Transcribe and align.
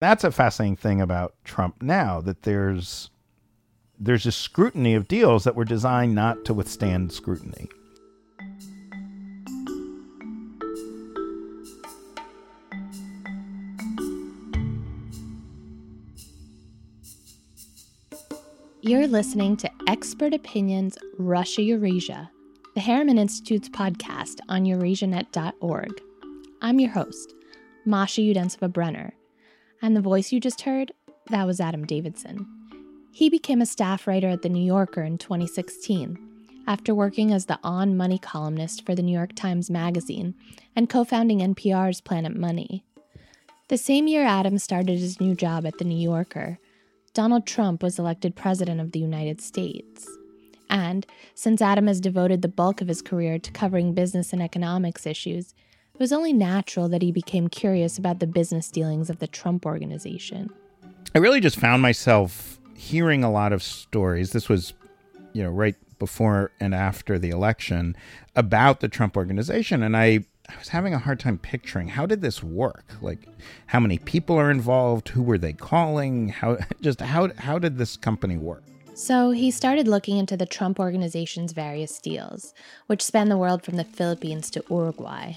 That's 0.00 0.24
a 0.24 0.30
fascinating 0.30 0.76
thing 0.76 1.00
about 1.02 1.34
Trump 1.44 1.82
now 1.82 2.22
that 2.22 2.42
there's 2.42 3.10
there's 3.98 4.24
a 4.24 4.32
scrutiny 4.32 4.94
of 4.94 5.06
deals 5.06 5.44
that 5.44 5.54
were 5.54 5.64
designed 5.66 6.14
not 6.14 6.42
to 6.46 6.54
withstand 6.54 7.12
scrutiny. 7.12 7.68
You're 18.80 19.06
listening 19.06 19.58
to 19.58 19.70
Expert 19.86 20.32
Opinions 20.32 20.96
Russia 21.18 21.60
Eurasia, 21.60 22.30
the 22.74 22.80
Harriman 22.80 23.18
Institute's 23.18 23.68
podcast 23.68 24.38
on 24.48 24.64
eurasianet.org. 24.64 26.00
I'm 26.62 26.80
your 26.80 26.90
host, 26.90 27.34
Masha 27.84 28.22
Udensiva 28.22 28.72
Brenner, 28.72 29.12
and 29.82 29.96
the 29.96 30.00
voice 30.00 30.32
you 30.32 30.40
just 30.40 30.62
heard, 30.62 30.92
that 31.30 31.46
was 31.46 31.60
Adam 31.60 31.86
Davidson. 31.86 32.46
He 33.12 33.28
became 33.28 33.60
a 33.60 33.66
staff 33.66 34.06
writer 34.06 34.28
at 34.28 34.42
The 34.42 34.48
New 34.48 34.64
Yorker 34.64 35.02
in 35.02 35.18
2016 35.18 36.18
after 36.66 36.94
working 36.94 37.32
as 37.32 37.46
the 37.46 37.58
on 37.64 37.96
money 37.96 38.18
columnist 38.18 38.86
for 38.86 38.94
the 38.94 39.02
New 39.02 39.12
York 39.12 39.34
Times 39.34 39.70
Magazine 39.70 40.34
and 40.76 40.88
co 40.88 41.04
founding 41.04 41.40
NPR's 41.40 42.00
Planet 42.00 42.36
Money. 42.36 42.84
The 43.68 43.78
same 43.78 44.06
year 44.06 44.24
Adam 44.24 44.58
started 44.58 44.98
his 44.98 45.20
new 45.20 45.34
job 45.34 45.66
at 45.66 45.78
The 45.78 45.84
New 45.84 45.98
Yorker, 45.98 46.58
Donald 47.12 47.44
Trump 47.44 47.82
was 47.82 47.98
elected 47.98 48.36
President 48.36 48.80
of 48.80 48.92
the 48.92 49.00
United 49.00 49.40
States. 49.40 50.08
And 50.68 51.04
since 51.34 51.60
Adam 51.60 51.88
has 51.88 52.00
devoted 52.00 52.42
the 52.42 52.48
bulk 52.48 52.80
of 52.80 52.88
his 52.88 53.02
career 53.02 53.38
to 53.40 53.50
covering 53.50 53.94
business 53.94 54.32
and 54.32 54.40
economics 54.40 55.06
issues, 55.06 55.54
it 56.00 56.04
was 56.04 56.12
only 56.14 56.32
natural 56.32 56.88
that 56.88 57.02
he 57.02 57.12
became 57.12 57.48
curious 57.48 57.98
about 57.98 58.20
the 58.20 58.26
business 58.26 58.70
dealings 58.70 59.10
of 59.10 59.18
the 59.18 59.26
Trump 59.26 59.66
organization. 59.66 60.48
I 61.14 61.18
really 61.18 61.40
just 61.40 61.60
found 61.60 61.82
myself 61.82 62.58
hearing 62.74 63.22
a 63.22 63.30
lot 63.30 63.52
of 63.52 63.62
stories. 63.62 64.32
This 64.32 64.48
was, 64.48 64.72
you 65.34 65.42
know, 65.42 65.50
right 65.50 65.74
before 65.98 66.52
and 66.58 66.74
after 66.74 67.18
the 67.18 67.28
election 67.28 67.94
about 68.34 68.80
the 68.80 68.88
Trump 68.88 69.14
organization. 69.14 69.82
And 69.82 69.94
I 69.94 70.24
I 70.48 70.58
was 70.58 70.68
having 70.68 70.94
a 70.94 70.98
hard 70.98 71.20
time 71.20 71.36
picturing 71.36 71.88
how 71.88 72.06
did 72.06 72.22
this 72.22 72.42
work? 72.42 72.86
Like 73.02 73.28
how 73.66 73.78
many 73.78 73.98
people 73.98 74.36
are 74.36 74.50
involved? 74.50 75.10
Who 75.10 75.22
were 75.22 75.36
they 75.36 75.52
calling? 75.52 76.30
How 76.30 76.56
just 76.80 77.02
how 77.02 77.28
how 77.36 77.58
did 77.58 77.76
this 77.76 77.98
company 77.98 78.38
work? 78.38 78.62
So 78.94 79.32
he 79.32 79.50
started 79.50 79.86
looking 79.86 80.16
into 80.16 80.38
the 80.38 80.46
Trump 80.46 80.80
organization's 80.80 81.52
various 81.52 81.98
deals, 81.98 82.54
which 82.86 83.02
span 83.02 83.28
the 83.28 83.36
world 83.36 83.62
from 83.62 83.76
the 83.76 83.84
Philippines 83.84 84.50
to 84.52 84.64
Uruguay. 84.70 85.34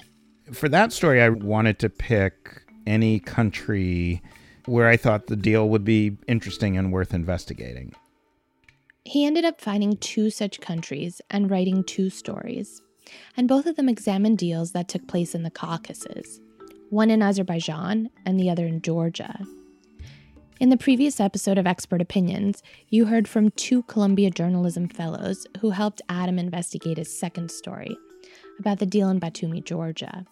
For 0.52 0.68
that 0.68 0.92
story, 0.92 1.22
I 1.22 1.30
wanted 1.30 1.78
to 1.80 1.90
pick 1.90 2.62
any 2.86 3.18
country 3.18 4.22
where 4.66 4.88
I 4.88 4.96
thought 4.96 5.26
the 5.26 5.36
deal 5.36 5.68
would 5.68 5.84
be 5.84 6.16
interesting 6.28 6.76
and 6.76 6.92
worth 6.92 7.14
investigating. 7.14 7.94
He 9.04 9.26
ended 9.26 9.44
up 9.44 9.60
finding 9.60 9.96
two 9.96 10.30
such 10.30 10.60
countries 10.60 11.20
and 11.30 11.50
writing 11.50 11.84
two 11.84 12.10
stories 12.10 12.80
and 13.36 13.48
both 13.48 13.66
of 13.66 13.76
them 13.76 13.88
examined 13.88 14.38
deals 14.38 14.72
that 14.72 14.88
took 14.88 15.06
place 15.06 15.34
in 15.34 15.42
the 15.42 15.50
Caucasus, 15.50 16.40
one 16.90 17.10
in 17.10 17.22
Azerbaijan 17.22 18.10
and 18.24 18.38
the 18.38 18.50
other 18.50 18.66
in 18.66 18.80
Georgia. 18.80 19.44
In 20.60 20.70
the 20.70 20.76
previous 20.76 21.20
episode 21.20 21.58
of 21.58 21.66
Expert 21.66 22.00
Opinions, 22.00 22.62
you 22.88 23.06
heard 23.06 23.26
from 23.26 23.50
two 23.50 23.82
Columbia 23.84 24.30
Journalism 24.30 24.88
Fellows 24.88 25.46
who 25.60 25.70
helped 25.70 26.00
Adam 26.08 26.38
investigate 26.38 26.96
his 26.96 27.18
second 27.18 27.50
story 27.50 27.96
about 28.58 28.78
the 28.78 28.86
deal 28.86 29.10
in 29.10 29.20
Batumi, 29.20 29.64
Georgia. 29.64 30.24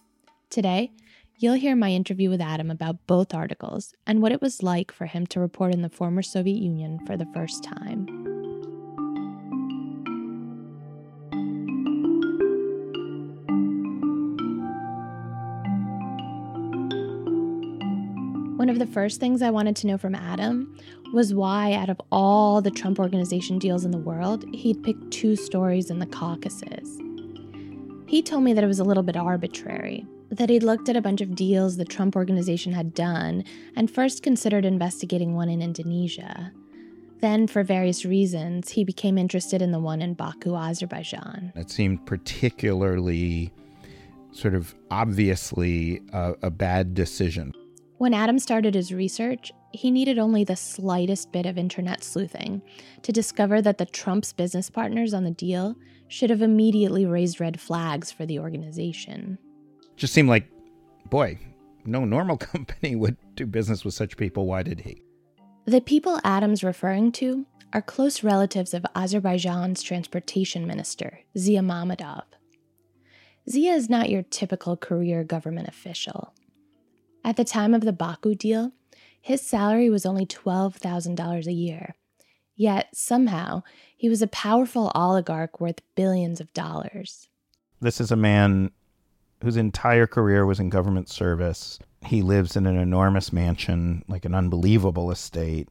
Today, 0.52 0.92
you'll 1.38 1.54
hear 1.54 1.74
my 1.74 1.92
interview 1.92 2.28
with 2.28 2.42
Adam 2.42 2.70
about 2.70 3.06
both 3.06 3.32
articles 3.32 3.94
and 4.06 4.20
what 4.20 4.32
it 4.32 4.42
was 4.42 4.62
like 4.62 4.92
for 4.92 5.06
him 5.06 5.26
to 5.28 5.40
report 5.40 5.72
in 5.72 5.80
the 5.80 5.88
former 5.88 6.20
Soviet 6.20 6.58
Union 6.58 6.98
for 7.06 7.16
the 7.16 7.24
first 7.32 7.64
time. 7.64 8.04
One 18.58 18.68
of 18.68 18.78
the 18.78 18.86
first 18.92 19.20
things 19.20 19.40
I 19.40 19.48
wanted 19.48 19.74
to 19.76 19.86
know 19.86 19.96
from 19.96 20.14
Adam 20.14 20.76
was 21.14 21.32
why, 21.32 21.72
out 21.72 21.88
of 21.88 21.98
all 22.12 22.60
the 22.60 22.70
Trump 22.70 22.98
Organization 22.98 23.58
deals 23.58 23.86
in 23.86 23.90
the 23.90 23.96
world, 23.96 24.44
he'd 24.52 24.82
picked 24.82 25.10
two 25.10 25.34
stories 25.34 25.88
in 25.88 25.98
the 25.98 26.04
Caucasus. 26.04 26.98
He 28.12 28.20
told 28.20 28.44
me 28.44 28.52
that 28.52 28.62
it 28.62 28.66
was 28.66 28.78
a 28.78 28.84
little 28.84 29.02
bit 29.02 29.16
arbitrary, 29.16 30.06
that 30.28 30.50
he'd 30.50 30.62
looked 30.62 30.90
at 30.90 30.96
a 30.96 31.00
bunch 31.00 31.22
of 31.22 31.34
deals 31.34 31.78
the 31.78 31.86
Trump 31.86 32.14
Organization 32.14 32.74
had 32.74 32.92
done 32.92 33.42
and 33.74 33.90
first 33.90 34.22
considered 34.22 34.66
investigating 34.66 35.34
one 35.34 35.48
in 35.48 35.62
Indonesia. 35.62 36.52
Then, 37.22 37.46
for 37.46 37.62
various 37.62 38.04
reasons, 38.04 38.68
he 38.68 38.84
became 38.84 39.16
interested 39.16 39.62
in 39.62 39.72
the 39.72 39.78
one 39.78 40.02
in 40.02 40.12
Baku, 40.12 40.54
Azerbaijan. 40.54 41.54
It 41.56 41.70
seemed 41.70 42.04
particularly, 42.04 43.50
sort 44.32 44.54
of 44.54 44.74
obviously, 44.90 46.02
a, 46.12 46.34
a 46.42 46.50
bad 46.50 46.92
decision. 46.92 47.54
When 47.96 48.12
Adam 48.12 48.38
started 48.38 48.74
his 48.74 48.92
research, 48.92 49.52
he 49.72 49.90
needed 49.90 50.18
only 50.18 50.44
the 50.44 50.56
slightest 50.56 51.32
bit 51.32 51.46
of 51.46 51.56
internet 51.56 52.04
sleuthing 52.04 52.60
to 53.04 53.10
discover 53.10 53.62
that 53.62 53.78
the 53.78 53.86
Trump's 53.86 54.34
business 54.34 54.68
partners 54.68 55.14
on 55.14 55.24
the 55.24 55.30
deal 55.30 55.76
should 56.12 56.30
have 56.30 56.42
immediately 56.42 57.06
raised 57.06 57.40
red 57.40 57.58
flags 57.58 58.12
for 58.12 58.26
the 58.26 58.38
organization. 58.38 59.38
Just 59.96 60.12
seemed 60.12 60.28
like, 60.28 60.46
boy, 61.08 61.38
no 61.86 62.04
normal 62.04 62.36
company 62.52 62.94
would 62.94 63.16
do 63.34 63.46
business 63.46 63.84
with 63.84 63.94
such 63.94 64.18
people. 64.18 64.46
Why 64.46 64.62
did 64.62 64.80
he? 64.80 65.02
The 65.64 65.80
people 65.80 66.20
Adam's 66.22 66.62
referring 66.62 67.12
to 67.12 67.46
are 67.72 67.80
close 67.80 68.22
relatives 68.22 68.74
of 68.74 68.84
Azerbaijan's 68.94 69.82
transportation 69.82 70.66
minister, 70.66 71.20
Zia 71.38 71.60
Mammadov. 71.60 72.24
Zia 73.48 73.72
is 73.72 73.88
not 73.88 74.10
your 74.10 74.22
typical 74.22 74.76
career 74.76 75.24
government 75.24 75.68
official. 75.68 76.34
At 77.24 77.36
the 77.36 77.44
time 77.44 77.72
of 77.72 77.82
the 77.82 77.92
Baku 77.92 78.34
deal, 78.34 78.72
his 79.20 79.40
salary 79.40 79.88
was 79.88 80.04
only 80.04 80.26
$12,000 80.26 81.46
a 81.46 81.52
year. 81.52 81.94
Yet, 82.54 82.88
somehow, 82.94 83.62
he 84.02 84.08
was 84.08 84.20
a 84.20 84.26
powerful 84.26 84.90
oligarch 84.96 85.60
worth 85.60 85.80
billions 85.94 86.40
of 86.40 86.52
dollars. 86.52 87.28
This 87.80 88.00
is 88.00 88.10
a 88.10 88.16
man 88.16 88.72
whose 89.44 89.56
entire 89.56 90.08
career 90.08 90.44
was 90.44 90.58
in 90.58 90.70
government 90.70 91.08
service. 91.08 91.78
He 92.04 92.20
lives 92.20 92.56
in 92.56 92.66
an 92.66 92.76
enormous 92.76 93.32
mansion, 93.32 94.04
like 94.08 94.24
an 94.24 94.34
unbelievable 94.34 95.12
estate, 95.12 95.68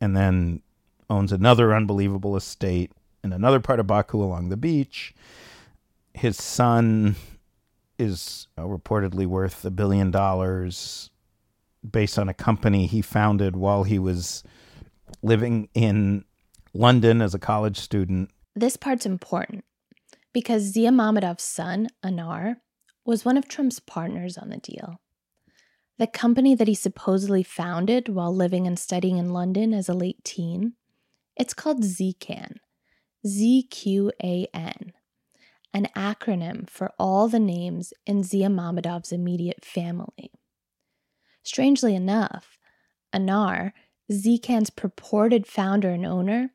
and 0.00 0.16
then 0.16 0.62
owns 1.10 1.32
another 1.32 1.74
unbelievable 1.74 2.36
estate 2.36 2.92
in 3.24 3.32
another 3.32 3.58
part 3.58 3.80
of 3.80 3.88
Baku 3.88 4.22
along 4.22 4.50
the 4.50 4.56
beach. 4.56 5.12
His 6.14 6.40
son 6.40 7.16
is 7.98 8.46
uh, 8.56 8.62
reportedly 8.62 9.26
worth 9.26 9.64
a 9.64 9.72
billion 9.72 10.12
dollars 10.12 11.10
based 11.90 12.16
on 12.16 12.28
a 12.28 12.34
company 12.34 12.86
he 12.86 13.02
founded 13.02 13.56
while 13.56 13.82
he 13.82 13.98
was 13.98 14.44
living 15.20 15.68
in 15.74 16.24
London 16.74 17.20
as 17.20 17.34
a 17.34 17.38
college 17.38 17.78
student. 17.78 18.30
This 18.54 18.76
part's 18.76 19.06
important 19.06 19.64
because 20.32 20.62
Zia 20.62 20.90
Mammadov's 20.90 21.42
son, 21.42 21.88
Anar, 22.04 22.56
was 23.04 23.24
one 23.24 23.36
of 23.36 23.48
Trump's 23.48 23.80
partners 23.80 24.38
on 24.38 24.48
the 24.48 24.58
deal. 24.58 25.00
The 25.98 26.06
company 26.06 26.54
that 26.54 26.68
he 26.68 26.74
supposedly 26.74 27.42
founded 27.42 28.08
while 28.08 28.34
living 28.34 28.66
and 28.66 28.78
studying 28.78 29.18
in 29.18 29.30
London 29.30 29.74
as 29.74 29.88
a 29.88 29.94
late 29.94 30.24
teen, 30.24 30.74
it's 31.36 31.54
called 31.54 31.82
ZQAN. 31.82 32.56
Z 33.26 33.68
Q 33.70 34.10
A 34.22 34.48
N 34.52 34.92
an 35.74 35.88
acronym 35.96 36.68
for 36.68 36.92
all 36.98 37.28
the 37.28 37.40
names 37.40 37.92
in 38.06 38.22
Zia 38.22 38.48
Mammadov's 38.48 39.12
immediate 39.12 39.64
family. 39.64 40.30
Strangely 41.42 41.94
enough, 41.94 42.58
Anar, 43.14 43.72
ZQAN's 44.10 44.70
purported 44.70 45.46
founder 45.46 45.90
and 45.90 46.04
owner, 46.04 46.50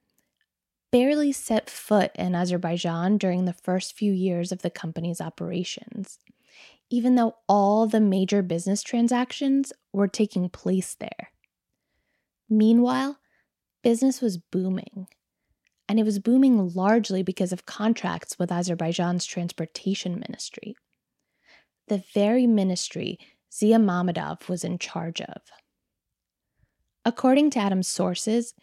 barely 0.92 1.32
set 1.32 1.70
foot 1.70 2.12
in 2.16 2.36
Azerbaijan 2.36 3.18
during 3.18 3.46
the 3.46 3.54
first 3.54 3.94
few 3.94 4.12
years 4.12 4.52
of 4.52 4.62
the 4.62 4.70
company's 4.70 5.22
operations, 5.22 6.20
even 6.90 7.16
though 7.16 7.36
all 7.48 7.88
the 7.88 8.00
major 8.00 8.42
business 8.42 8.82
transactions 8.84 9.74
were 9.92 10.08
taking 10.08 10.50
place 10.50 10.96
there. 10.96 11.32
Meanwhile, 12.50 13.20
business 13.84 14.22
was 14.22 14.38
booming 14.38 15.08
and 15.90 16.00
it 16.00 16.04
was 16.04 16.20
booming 16.20 16.74
largely 16.74 17.24
because 17.24 17.54
of 17.54 17.66
contracts 17.66 18.38
with 18.38 18.52
Azerbaijan's 18.52 19.26
transportation 19.26 20.20
ministry. 20.20 20.76
The 21.88 22.04
very 22.14 22.46
ministry 22.46 23.20
Zia 23.54 23.78
Mammadov 23.78 24.50
was 24.50 24.64
in 24.64 24.78
charge 24.78 25.22
of. 25.22 25.42
According 27.06 27.52
to 27.52 27.60
Adam's 27.60 27.88
sources, 27.88 28.54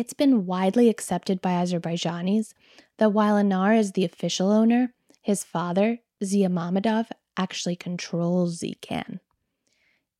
it's 0.00 0.14
been 0.14 0.46
widely 0.46 0.88
accepted 0.88 1.42
by 1.42 1.50
Azerbaijanis 1.50 2.54
that 2.96 3.12
while 3.12 3.36
Anar 3.36 3.78
is 3.78 3.92
the 3.92 4.06
official 4.06 4.50
owner, 4.50 4.94
his 5.20 5.44
father, 5.44 5.98
Zia 6.24 6.48
Mammadov, 6.48 7.08
actually 7.36 7.76
controls 7.76 8.62
ZQAN. 8.62 9.20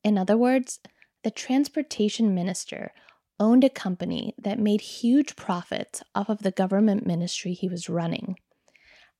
In 0.05 0.19
other 0.19 0.37
words, 0.37 0.81
the 1.25 1.31
transportation 1.31 2.35
minister 2.35 2.93
owned 3.38 3.65
a 3.65 3.71
company 3.71 4.35
that 4.37 4.59
made 4.59 4.82
huge 4.82 5.35
profits 5.35 6.03
off 6.15 6.29
of 6.29 6.43
the 6.43 6.50
government 6.50 7.06
ministry 7.06 7.55
he 7.55 7.67
was 7.67 7.88
running. 7.88 8.37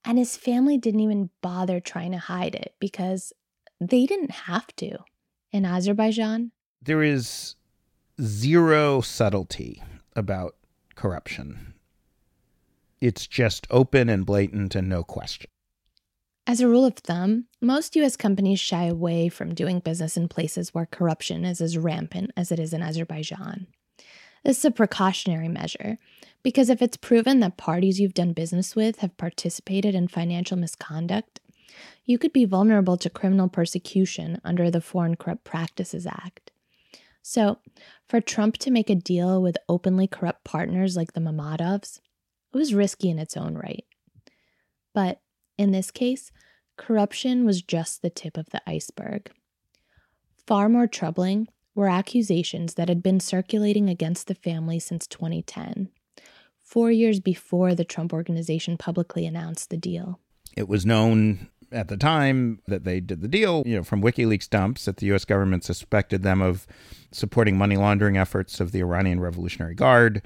And 0.05 0.19
his 0.19 0.37
family 0.37 0.77
didn't 0.77 1.01
even 1.01 1.31
bother 1.41 1.81
trying 1.81 2.13
to 2.13 2.19
hide 2.19 2.55
it 2.55 2.75
because 2.79 3.33
they 3.81 4.05
didn't 4.05 4.33
have 4.33 4.67
to. 4.77 4.99
In 5.53 5.65
Azerbaijan, 5.65 6.53
there 6.83 7.03
is 7.03 7.55
zero 8.21 9.01
subtlety 9.01 9.83
about 10.15 10.57
corruption. 10.95 11.75
It's 13.01 13.27
just 13.27 13.67
open 13.71 14.09
and 14.09 14.27
blatant 14.27 14.75
and 14.75 14.89
no 14.89 15.03
question. 15.03 15.49
As 16.47 16.61
a 16.61 16.69
rule 16.69 16.85
of 16.85 16.95
thumb, 16.95 17.47
most 17.61 17.97
US 17.97 18.17
companies 18.17 18.59
shy 18.59 18.85
away 18.85 19.29
from 19.29 19.55
doing 19.55 19.79
business 19.79 20.17
in 20.17 20.29
places 20.29 20.75
where 20.75 20.87
corruption 20.87 21.45
is 21.45 21.61
as 21.61 21.79
rampant 21.79 22.33
as 22.37 22.51
it 22.51 22.59
is 22.59 22.73
in 22.73 22.83
Azerbaijan. 22.83 23.67
This 24.45 24.59
is 24.59 24.65
a 24.65 24.71
precautionary 24.71 25.49
measure 25.49 25.99
because 26.43 26.71
if 26.71 26.81
it's 26.83 26.97
proven 26.97 27.41
that 27.41 27.57
parties 27.57 28.01
you've 28.01 28.15
done 28.15 28.33
business 28.33 28.75
with 28.75 28.99
have 28.99 29.17
participated 29.17 29.95
in 29.95 30.09
financial 30.09 30.57
misconduct, 30.57 31.41
you 32.05 32.19
could 32.19 32.33
be 32.33 32.47
vulnerable 32.47 32.97
to 32.97 33.11
criminal 33.11 33.49
persecution 33.49 34.41
under 34.43 34.71
the 34.71 34.81
Foreign 34.81 35.17
Corrupt 35.17 35.45
Practices 35.45 36.07
Act. 36.07 36.51
So, 37.23 37.59
for 38.09 38.21
Trump 38.21 38.57
to 38.59 38.71
make 38.71 38.91
a 38.91 38.95
deal 38.95 39.43
with 39.43 39.59
openly 39.69 40.07
corrupt 40.07 40.45
partners 40.45 40.97
like 40.97 41.13
the 41.13 41.21
Mammadovs, 41.21 42.01
it 42.53 42.57
was 42.57 42.75
risky 42.75 43.11
in 43.11 43.19
its 43.19 43.37
own 43.37 43.55
right. 43.55 43.85
But 44.95 45.21
in 45.59 45.71
this 45.71 45.91
case, 45.91 46.33
corruption 46.77 47.45
was 47.45 47.63
just 47.63 48.03
the 48.03 48.11
tip 48.11 48.37
of 48.37 48.51
the 48.51 48.63
iceberg. 48.67 49.31
Far 50.47 50.69
more 50.69 50.87
troubling 50.87 51.49
were 51.75 51.89
accusations 51.89 52.75
that 52.75 52.89
had 52.89 53.03
been 53.03 53.21
circulating 53.21 53.89
against 53.89 54.27
the 54.27 54.35
family 54.35 54.79
since 54.79 55.07
2010, 55.07 55.91
four 56.65 56.91
years 56.91 57.21
before 57.21 57.75
the 57.75 57.85
Trump 57.85 58.13
organization 58.13 58.77
publicly 58.77 59.27
announced 59.27 59.71
the 59.71 59.77
deal. 59.77 60.19
It 60.57 60.69
was 60.69 60.85
known 60.85 61.49
at 61.73 61.89
the 61.89 61.97
time 61.97 62.61
that 62.67 62.85
they 62.85 63.01
did 63.01 63.21
the 63.21 63.29
deal, 63.29 63.63
you 63.67 63.77
know, 63.77 63.83
from 63.83 64.03
WikiLeaks 64.03 64.49
dumps 64.49 64.85
that 64.85 64.97
the 64.99 65.07
U.S. 65.07 65.25
government 65.25 65.65
suspected 65.65 66.23
them 66.23 66.43
of 66.43 66.67
supporting 67.13 67.57
money 67.57 67.77
laundering 67.77 68.17
efforts 68.17 68.61
of 68.61 68.73
the 68.73 68.81
Iranian 68.81 69.21
Revolutionary 69.21 69.75
Guard 69.75 70.23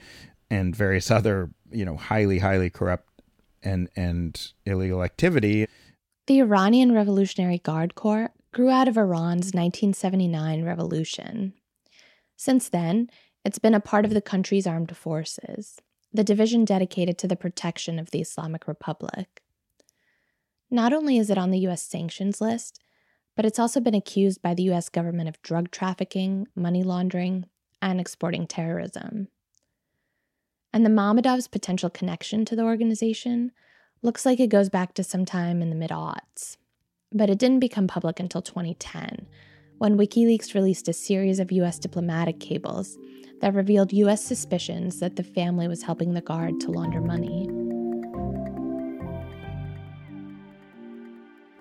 and 0.50 0.74
various 0.74 1.10
other, 1.10 1.50
you 1.70 1.84
know, 1.84 1.96
highly, 1.96 2.38
highly 2.38 2.70
corrupt 2.70 3.08
and 3.62 3.88
and 3.96 4.52
illegal 4.66 5.02
activity. 5.02 5.66
The 6.26 6.40
Iranian 6.40 6.92
Revolutionary 6.92 7.58
Guard 7.58 7.94
Corps 7.94 8.30
grew 8.52 8.70
out 8.70 8.88
of 8.88 8.96
Iran's 8.96 9.52
1979 9.52 10.64
revolution. 10.64 11.54
Since 12.36 12.68
then, 12.68 13.10
it's 13.44 13.58
been 13.58 13.74
a 13.74 13.80
part 13.80 14.04
of 14.04 14.12
the 14.12 14.22
country's 14.22 14.66
armed 14.66 14.96
forces, 14.96 15.80
the 16.12 16.24
division 16.24 16.64
dedicated 16.64 17.18
to 17.18 17.28
the 17.28 17.36
protection 17.36 17.98
of 17.98 18.10
the 18.10 18.20
Islamic 18.20 18.66
Republic. 18.66 19.42
Not 20.74 20.92
only 20.92 21.18
is 21.18 21.30
it 21.30 21.38
on 21.38 21.52
the 21.52 21.60
US 21.68 21.84
sanctions 21.84 22.40
list, 22.40 22.80
but 23.36 23.46
it's 23.46 23.60
also 23.60 23.78
been 23.78 23.94
accused 23.94 24.42
by 24.42 24.54
the 24.54 24.64
US 24.72 24.88
government 24.88 25.28
of 25.28 25.40
drug 25.40 25.70
trafficking, 25.70 26.48
money 26.56 26.82
laundering, 26.82 27.44
and 27.80 28.00
exporting 28.00 28.48
terrorism. 28.48 29.28
And 30.72 30.84
the 30.84 30.90
Mammadovs' 30.90 31.48
potential 31.48 31.90
connection 31.90 32.44
to 32.46 32.56
the 32.56 32.64
organization 32.64 33.52
looks 34.02 34.26
like 34.26 34.40
it 34.40 34.48
goes 34.48 34.68
back 34.68 34.94
to 34.94 35.04
sometime 35.04 35.62
in 35.62 35.70
the 35.70 35.76
mid 35.76 35.90
aughts. 35.90 36.56
But 37.12 37.30
it 37.30 37.38
didn't 37.38 37.60
become 37.60 37.86
public 37.86 38.18
until 38.18 38.42
2010, 38.42 39.28
when 39.78 39.96
WikiLeaks 39.96 40.56
released 40.56 40.88
a 40.88 40.92
series 40.92 41.38
of 41.38 41.52
US 41.52 41.78
diplomatic 41.78 42.40
cables 42.40 42.98
that 43.40 43.54
revealed 43.54 43.92
US 43.92 44.24
suspicions 44.24 44.98
that 44.98 45.14
the 45.14 45.22
family 45.22 45.68
was 45.68 45.84
helping 45.84 46.14
the 46.14 46.20
Guard 46.20 46.58
to 46.62 46.72
launder 46.72 47.00
money. 47.00 47.48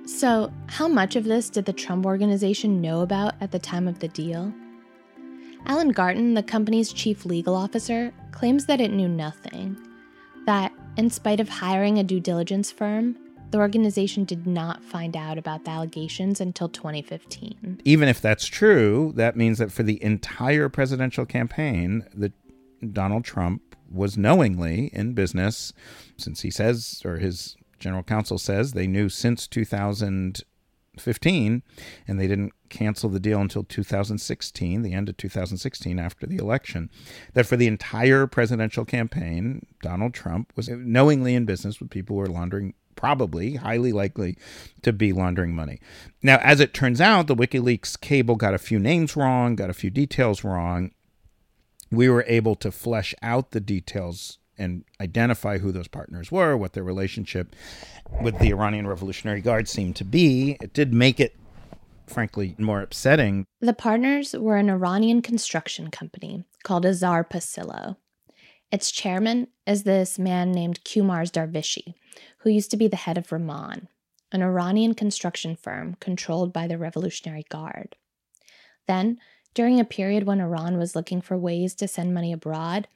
So, 0.06 0.52
how 0.68 0.90
much 0.90 1.16
of 1.16 1.24
this 1.24 1.50
did 1.50 1.64
the 1.66 1.74
Trump 1.74 2.06
organization 2.06 2.82
know 2.82 3.02
about 3.02 3.36
at 3.40 3.52
the 3.52 3.60
time 3.60 3.88
of 3.88 4.00
the 4.00 4.10
deal? 4.10 4.54
Alan 5.66 5.90
Garten, 5.90 6.34
the 6.34 6.44
company's 6.44 6.92
chief 6.92 7.26
legal 7.26 7.56
officer, 7.56 8.14
claims 8.32 8.66
that 8.66 8.82
it 8.82 8.92
knew 8.92 9.08
nothing. 9.08 9.78
That, 10.46 10.74
in 10.98 11.10
spite 11.10 11.40
of 11.40 11.48
hiring 11.48 12.00
a 12.00 12.04
due 12.04 12.20
diligence 12.20 12.70
firm, 12.70 13.16
the 13.52 13.60
organization 13.60 14.26
did 14.26 14.46
not 14.46 14.84
find 14.84 15.16
out 15.16 15.38
about 15.38 15.64
the 15.64 15.72
allegations 15.72 16.42
until 16.42 16.68
2015. 16.68 17.80
Even 17.86 18.10
if 18.10 18.20
that's 18.20 18.46
true, 18.46 19.14
that 19.16 19.38
means 19.38 19.60
that 19.60 19.72
for 19.72 19.84
the 19.84 20.04
entire 20.04 20.68
presidential 20.68 21.26
campaign, 21.26 22.06
that 22.14 22.34
Donald 22.92 23.24
Trump 23.24 23.76
was 23.90 24.18
knowingly 24.18 24.90
in 24.92 25.14
business, 25.14 25.72
since 26.18 26.42
he 26.42 26.50
says, 26.50 27.02
or 27.06 27.20
his 27.20 27.56
general 27.84 28.04
counsel 28.04 28.38
says 28.38 28.72
they 28.72 28.88
knew 28.88 29.10
since 29.10 29.48
2015, 29.48 31.64
and 32.08 32.20
they 32.20 32.28
didn't 32.28 32.54
cancel 32.70 33.10
the 33.10 33.20
deal 33.20 33.42
until 33.42 33.64
2016, 33.64 34.82
the 34.82 34.94
end 34.94 35.10
of 35.10 35.18
2016 35.18 36.00
after 36.00 36.26
the 36.26 36.38
election, 36.38 36.90
that 37.34 37.46
for 37.46 37.58
the 37.58 37.68
entire 37.68 38.26
presidential 38.26 38.86
campaign, 38.86 39.66
Donald 39.82 40.14
Trump 40.14 40.54
was 40.56 40.70
knowingly 40.70 41.36
in 41.36 41.46
business 41.46 41.80
with 41.80 41.90
people 41.90 42.16
who 42.16 42.22
were 42.22 42.28
laundering 42.28 42.74
probably 42.96 43.56
highly 43.56 43.92
likely 43.92 44.38
to 44.82 44.94
be 44.94 45.12
laundering 45.12 45.54
money. 45.54 45.80
Now, 46.22 46.38
as 46.38 46.60
it 46.60 46.74
turns 46.74 47.02
out, 47.02 47.28
the 47.28 47.36
WikiLeaks 47.36 48.00
cable 48.00 48.36
got 48.36 48.54
a 48.54 48.60
few 48.60 48.80
names 48.80 49.16
wrong, 49.16 49.56
got 49.56 49.70
a 49.70 49.74
few 49.74 49.90
details 49.90 50.44
wrong. 50.44 50.92
We 51.92 52.08
were 52.08 52.24
able 52.28 52.56
to 52.56 52.72
flesh 52.72 53.14
out 53.22 53.52
the 53.52 53.60
details 53.60 54.40
and 54.58 54.84
identify 55.02 55.58
who 55.58 55.72
those 55.72 55.88
partners 55.88 56.32
were, 56.32 56.56
what 56.56 56.74
their 56.74 56.84
relationship 56.84 57.56
with 58.22 58.38
the 58.40 58.52
Iranian 58.52 58.88
Revolutionary 58.88 59.42
Guard 59.42 59.68
seemed 59.68 59.96
to 59.98 60.06
be. 60.06 60.58
It 60.62 60.74
did 60.74 60.94
make 60.94 61.20
it, 61.20 61.36
frankly, 62.08 62.56
more 62.58 62.82
upsetting. 62.82 63.46
The 63.62 63.74
partners 63.74 64.34
were 64.34 64.58
an 64.58 64.70
Iranian 64.70 65.22
construction 65.22 65.90
company 65.90 66.44
called 66.64 66.86
Azarpassillo. 66.86 67.98
Its 68.72 68.92
chairman 68.92 69.48
is 69.68 69.84
this 69.84 70.18
man 70.18 70.52
named 70.52 70.84
Kumars 70.84 71.32
Darvishi, 71.32 71.94
who 72.40 72.50
used 72.50 72.72
to 72.72 72.78
be 72.78 72.88
the 72.88 72.96
head 72.96 73.18
of 73.18 73.32
Raman, 73.32 73.88
an 74.32 74.42
Iranian 74.42 74.96
construction 74.96 75.56
firm 75.56 75.96
controlled 76.00 76.52
by 76.52 76.68
the 76.68 76.78
Revolutionary 76.78 77.46
Guard. 77.50 77.96
Then, 78.88 79.20
during 79.54 79.80
a 79.80 79.86
period 79.86 80.24
when 80.24 80.42
Iran 80.42 80.78
was 80.78 80.96
looking 80.96 81.22
for 81.22 81.38
ways 81.38 81.76
to 81.76 81.88
send 81.88 82.14
money 82.14 82.34
abroad, 82.34 82.88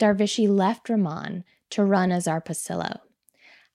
Darvishi 0.00 0.48
left 0.48 0.88
Raman 0.88 1.44
to 1.68 1.84
run 1.84 2.08
Azarpassillo, 2.08 3.00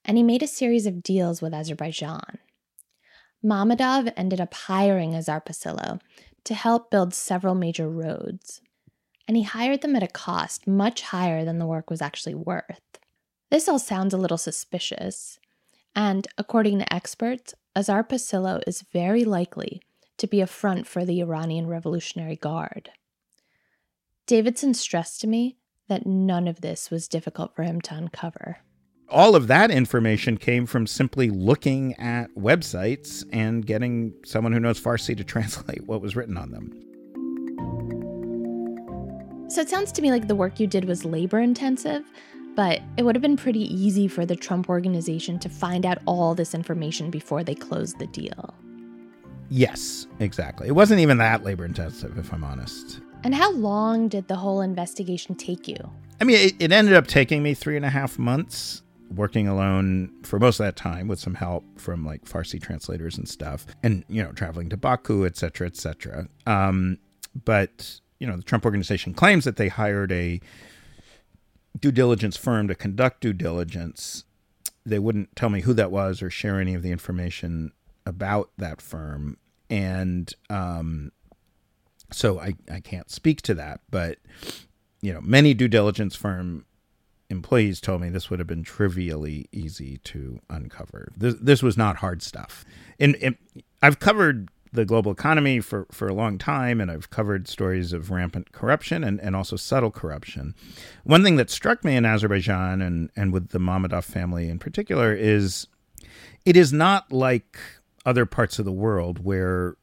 and 0.03 0.17
he 0.17 0.23
made 0.23 0.41
a 0.41 0.47
series 0.47 0.87
of 0.87 1.03
deals 1.03 1.39
with 1.39 1.53
Azerbaijan. 1.53 2.39
Mammadov 3.43 4.11
ended 4.17 4.41
up 4.41 4.53
hiring 4.55 5.11
Azarpassillo 5.11 6.01
to 6.43 6.53
help 6.55 6.89
build 6.89 7.13
several 7.13 7.53
major 7.53 7.87
roads, 7.87 8.61
and 9.27 9.37
he 9.37 9.43
hired 9.43 9.81
them 9.81 9.95
at 9.95 10.01
a 10.01 10.07
cost 10.07 10.65
much 10.65 11.03
higher 11.03 11.45
than 11.45 11.59
the 11.59 11.67
work 11.67 11.91
was 11.91 12.01
actually 12.01 12.35
worth. 12.35 12.81
This 13.51 13.69
all 13.69 13.77
sounds 13.77 14.11
a 14.11 14.17
little 14.17 14.39
suspicious, 14.39 15.39
and 15.95 16.27
according 16.39 16.79
to 16.79 16.91
experts, 16.91 17.53
Azarpassillo 17.75 18.63
is 18.65 18.83
very 18.91 19.25
likely 19.25 19.79
to 20.17 20.25
be 20.25 20.41
a 20.41 20.47
front 20.47 20.87
for 20.87 21.05
the 21.05 21.19
Iranian 21.19 21.67
Revolutionary 21.67 22.35
Guard. 22.35 22.89
Davidson 24.25 24.73
stressed 24.73 25.21
to 25.21 25.27
me 25.27 25.57
that 25.87 26.05
none 26.05 26.47
of 26.47 26.61
this 26.61 26.89
was 26.89 27.07
difficult 27.07 27.55
for 27.55 27.63
him 27.63 27.81
to 27.81 27.95
uncover. 27.95 28.57
All 29.07 29.35
of 29.35 29.47
that 29.47 29.69
information 29.69 30.37
came 30.37 30.65
from 30.65 30.87
simply 30.87 31.29
looking 31.29 31.93
at 31.99 32.33
websites 32.35 33.23
and 33.31 33.65
getting 33.65 34.13
someone 34.25 34.51
who 34.51 34.59
knows 34.59 34.81
Farsi 34.81 35.15
to 35.15 35.23
translate 35.33 35.85
what 35.85 36.01
was 36.01 36.15
written 36.15 36.37
on 36.37 36.51
them. 36.51 36.81
So 39.49 39.61
it 39.61 39.69
sounds 39.69 39.91
to 39.93 40.01
me 40.01 40.09
like 40.09 40.27
the 40.27 40.35
work 40.35 40.59
you 40.59 40.65
did 40.65 40.85
was 40.85 41.05
labor 41.05 41.39
intensive, 41.39 42.03
but 42.55 42.81
it 42.97 43.03
would 43.03 43.15
have 43.15 43.21
been 43.21 43.37
pretty 43.37 43.73
easy 43.73 44.07
for 44.07 44.25
the 44.25 44.35
Trump 44.35 44.69
organization 44.69 45.37
to 45.39 45.49
find 45.49 45.85
out 45.85 45.99
all 46.07 46.33
this 46.33 46.55
information 46.55 47.11
before 47.11 47.43
they 47.43 47.53
closed 47.53 47.99
the 47.99 48.07
deal. 48.07 48.55
Yes, 49.49 50.07
exactly. 50.19 50.67
It 50.67 50.73
wasn't 50.73 51.01
even 51.01 51.17
that 51.19 51.43
labor 51.43 51.65
intensive, 51.65 52.17
if 52.17 52.33
I'm 52.33 52.43
honest. 52.43 52.99
And 53.23 53.33
how 53.33 53.51
long 53.53 54.07
did 54.07 54.27
the 54.27 54.35
whole 54.35 54.61
investigation 54.61 55.35
take 55.35 55.67
you? 55.67 55.77
I 56.21 56.23
mean, 56.23 56.37
it, 56.37 56.55
it 56.59 56.71
ended 56.71 56.93
up 56.93 57.07
taking 57.07 57.43
me 57.43 57.53
three 57.53 57.75
and 57.75 57.85
a 57.85 57.89
half 57.89 58.17
months 58.17 58.81
working 59.13 59.47
alone 59.47 60.11
for 60.23 60.39
most 60.39 60.59
of 60.59 60.65
that 60.65 60.75
time 60.75 61.07
with 61.07 61.19
some 61.19 61.35
help 61.35 61.63
from 61.79 62.05
like 62.05 62.25
Farsi 62.25 62.61
translators 62.61 63.17
and 63.17 63.27
stuff, 63.27 63.65
and 63.83 64.03
you 64.07 64.23
know, 64.23 64.31
traveling 64.31 64.69
to 64.69 64.77
Baku, 64.77 65.25
et 65.25 65.37
cetera, 65.37 65.67
et 65.67 65.75
cetera. 65.75 66.27
Um, 66.45 66.97
but 67.43 67.99
you 68.19 68.27
know, 68.27 68.37
the 68.37 68.43
Trump 68.43 68.65
organization 68.65 69.13
claims 69.13 69.45
that 69.45 69.57
they 69.57 69.67
hired 69.67 70.11
a 70.11 70.39
due 71.79 71.91
diligence 71.91 72.37
firm 72.37 72.67
to 72.67 72.75
conduct 72.75 73.21
due 73.21 73.33
diligence. 73.33 74.23
They 74.85 74.99
wouldn't 74.99 75.35
tell 75.35 75.49
me 75.49 75.61
who 75.61 75.73
that 75.73 75.91
was 75.91 76.21
or 76.21 76.29
share 76.29 76.59
any 76.59 76.73
of 76.73 76.81
the 76.81 76.91
information 76.91 77.71
about 78.05 78.51
that 78.57 78.81
firm, 78.81 79.37
and 79.69 80.33
um, 80.49 81.11
So 82.11 82.39
I, 82.39 82.53
I 82.71 82.79
can't 82.79 83.09
speak 83.09 83.41
to 83.43 83.53
that, 83.55 83.81
but 83.89 84.19
you 85.01 85.13
know, 85.13 85.21
many 85.21 85.53
due 85.53 85.67
diligence 85.67 86.15
firm 86.15 86.65
employees 87.29 87.81
told 87.81 88.01
me 88.01 88.09
this 88.09 88.29
would 88.29 88.39
have 88.39 88.47
been 88.47 88.63
trivially 88.63 89.47
easy 89.51 89.97
to 89.97 90.39
uncover. 90.49 91.11
This 91.17 91.35
this 91.41 91.63
was 91.63 91.77
not 91.77 91.97
hard 91.97 92.21
stuff. 92.21 92.63
And, 92.99 93.15
and 93.17 93.35
I've 93.81 93.99
covered 93.99 94.49
the 94.71 94.85
global 94.85 95.11
economy 95.11 95.61
for, 95.61 95.87
for 95.91 96.07
a 96.07 96.13
long 96.13 96.37
time, 96.37 96.81
and 96.81 96.91
I've 96.91 97.09
covered 97.09 97.47
stories 97.47 97.93
of 97.93 98.11
rampant 98.11 98.51
corruption 98.51 99.03
and, 99.03 99.21
and 99.21 99.35
also 99.35 99.55
subtle 99.55 99.91
corruption. 99.91 100.53
One 101.03 101.23
thing 101.23 101.37
that 101.37 101.49
struck 101.49 101.83
me 101.83 101.95
in 101.95 102.05
Azerbaijan 102.05 102.81
and, 102.81 103.09
and 103.15 103.31
with 103.31 103.49
the 103.49 103.59
Mammadov 103.59 104.03
family 104.03 104.49
in 104.49 104.59
particular 104.59 105.13
is 105.13 105.67
it 106.45 106.57
is 106.57 106.73
not 106.73 107.11
like 107.11 107.57
other 108.05 108.25
parts 108.25 108.59
of 108.59 108.65
the 108.65 108.71
world 108.71 109.23
where 109.23 109.75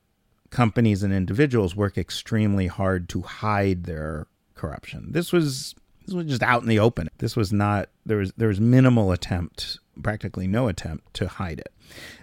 companies 0.50 1.02
and 1.02 1.12
individuals 1.12 1.75
work 1.75 1.99
extremely 1.99 2.69
hard 2.69 3.09
to 3.09 3.23
hide 3.23 3.85
their 3.85 4.26
corruption. 4.55 5.11
This 5.11 5.33
was 5.33 5.75
this 6.07 6.14
was 6.14 6.26
just 6.26 6.43
out 6.43 6.62
in 6.62 6.69
the 6.69 6.79
open. 6.79 7.09
This 7.19 7.37
was 7.37 7.52
not 7.52 7.88
there 8.07 8.19
was 8.19 8.33
there 8.37 8.49
was 8.49 8.61
minimal 8.61 9.11
attempt, 9.12 9.79
practically 10.02 10.47
no 10.47 10.69
attempt 10.69 11.12
to 11.14 11.26
hide 11.26 11.59
it. 11.59 11.73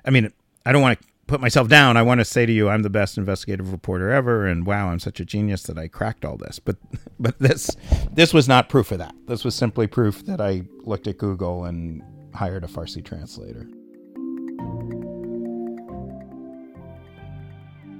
I 0.05 0.11
mean, 0.11 0.31
I 0.65 0.71
don't 0.71 0.81
want 0.81 0.99
to 0.99 1.07
put 1.27 1.41
myself 1.41 1.67
down. 1.67 1.97
I 1.97 2.01
want 2.01 2.19
to 2.19 2.25
say 2.25 2.45
to 2.45 2.51
you, 2.51 2.69
I'm 2.69 2.81
the 2.81 2.89
best 2.89 3.17
investigative 3.17 3.71
reporter 3.71 4.09
ever, 4.09 4.47
and 4.47 4.65
wow, 4.65 4.89
I'm 4.89 4.99
such 4.99 5.19
a 5.19 5.25
genius 5.25 5.63
that 5.63 5.77
I 5.77 5.87
cracked 5.87 6.25
all 6.25 6.37
this. 6.37 6.59
But 6.59 6.77
but 7.19 7.37
this 7.39 7.75
this 8.13 8.33
was 8.33 8.47
not 8.47 8.69
proof 8.69 8.91
of 8.91 8.99
that. 8.99 9.15
This 9.27 9.43
was 9.43 9.55
simply 9.55 9.87
proof 9.87 10.25
that 10.25 10.39
I 10.39 10.63
looked 10.83 11.07
at 11.07 11.17
Google 11.17 11.65
and 11.65 12.03
hired 12.33 12.63
a 12.63 12.67
Farsi 12.67 13.03
translator. 13.03 13.67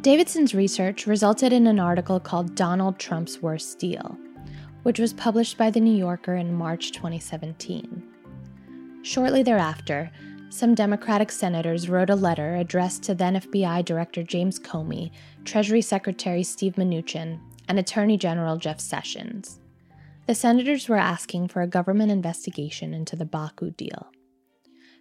Davidson's 0.01 0.55
research 0.55 1.07
resulted 1.07 1.51
in 1.51 1.67
an 1.67 1.77
article 1.77 2.21
called 2.21 2.55
Donald 2.55 2.97
Trump's 2.99 3.41
Worst 3.41 3.79
Deal, 3.79 4.17
which 4.83 4.97
was 4.97 5.11
published 5.11 5.57
by 5.57 5.69
The 5.69 5.81
New 5.81 5.95
Yorker 5.95 6.35
in 6.35 6.53
March 6.53 6.93
2017. 6.93 8.07
Shortly 9.01 9.43
thereafter, 9.43 10.09
some 10.47 10.73
Democratic 10.73 11.29
senators 11.29 11.89
wrote 11.89 12.09
a 12.09 12.15
letter 12.15 12.55
addressed 12.55 13.03
to 13.03 13.13
then 13.13 13.35
FBI 13.35 13.83
Director 13.83 14.23
James 14.23 14.57
Comey, 14.57 15.11
Treasury 15.43 15.81
Secretary 15.81 16.43
Steve 16.43 16.75
Mnuchin, 16.75 17.37
and 17.67 17.77
Attorney 17.77 18.17
General 18.17 18.55
Jeff 18.55 18.79
Sessions. 18.79 19.59
The 20.27 20.35
senators 20.35 20.87
were 20.87 20.95
asking 20.95 21.49
for 21.49 21.61
a 21.61 21.67
government 21.67 22.09
investigation 22.09 22.93
into 22.93 23.17
the 23.17 23.25
Baku 23.25 23.71
deal. 23.71 24.07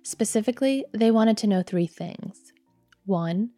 Specifically, 0.02 0.85
they 0.93 1.12
wanted 1.12 1.37
to 1.38 1.47
know 1.47 1.62
three 1.62 1.87
things. 1.87 2.52
One, 3.05 3.50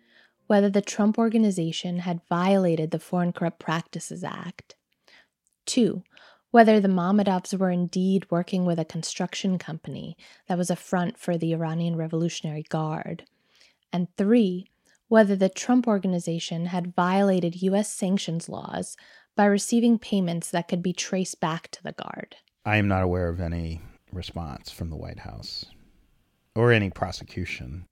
whether 0.50 0.69
the 0.69 0.83
Trump 0.83 1.16
organization 1.16 2.00
had 2.00 2.26
violated 2.28 2.90
the 2.90 2.99
Foreign 2.99 3.33
Corrupt 3.33 3.61
Practices 3.61 4.25
Act. 4.25 4.75
Two, 5.64 6.02
whether 6.50 6.80
the 6.80 6.88
Mammadovs 6.88 7.57
were 7.57 7.71
indeed 7.71 8.28
working 8.33 8.64
with 8.64 8.76
a 8.80 8.85
construction 8.85 9.59
company 9.59 10.16
that 10.49 10.59
was 10.59 10.69
a 10.69 10.75
front 10.75 11.16
for 11.16 11.38
the 11.38 11.52
Iranian 11.52 11.95
Revolutionary 11.95 12.64
Guard. 12.64 13.26
And 13.92 14.09
three, 14.16 14.66
whether 15.07 15.37
the 15.37 15.49
Trump 15.49 15.87
organization 15.87 16.66
had 16.66 16.97
violated 16.97 17.62
U.S. 17.62 17.95
sanctions 17.95 18.49
laws 18.49 18.97
by 19.37 19.45
receiving 19.45 20.00
payments 20.00 20.50
that 20.50 20.66
could 20.66 20.83
be 20.83 20.92
traced 20.92 21.38
back 21.38 21.71
to 21.71 21.83
the 21.85 21.92
Guard. 21.92 22.35
I 22.64 22.76
am 22.78 22.88
not 22.88 23.04
aware 23.04 23.28
of 23.28 23.40
any 23.40 23.83
response 24.12 24.69
from 24.73 24.90
the 24.90 24.97
White 24.97 25.21
House 25.21 25.66
or 26.57 26.73
any 26.73 26.90
prosecution. 26.90 27.87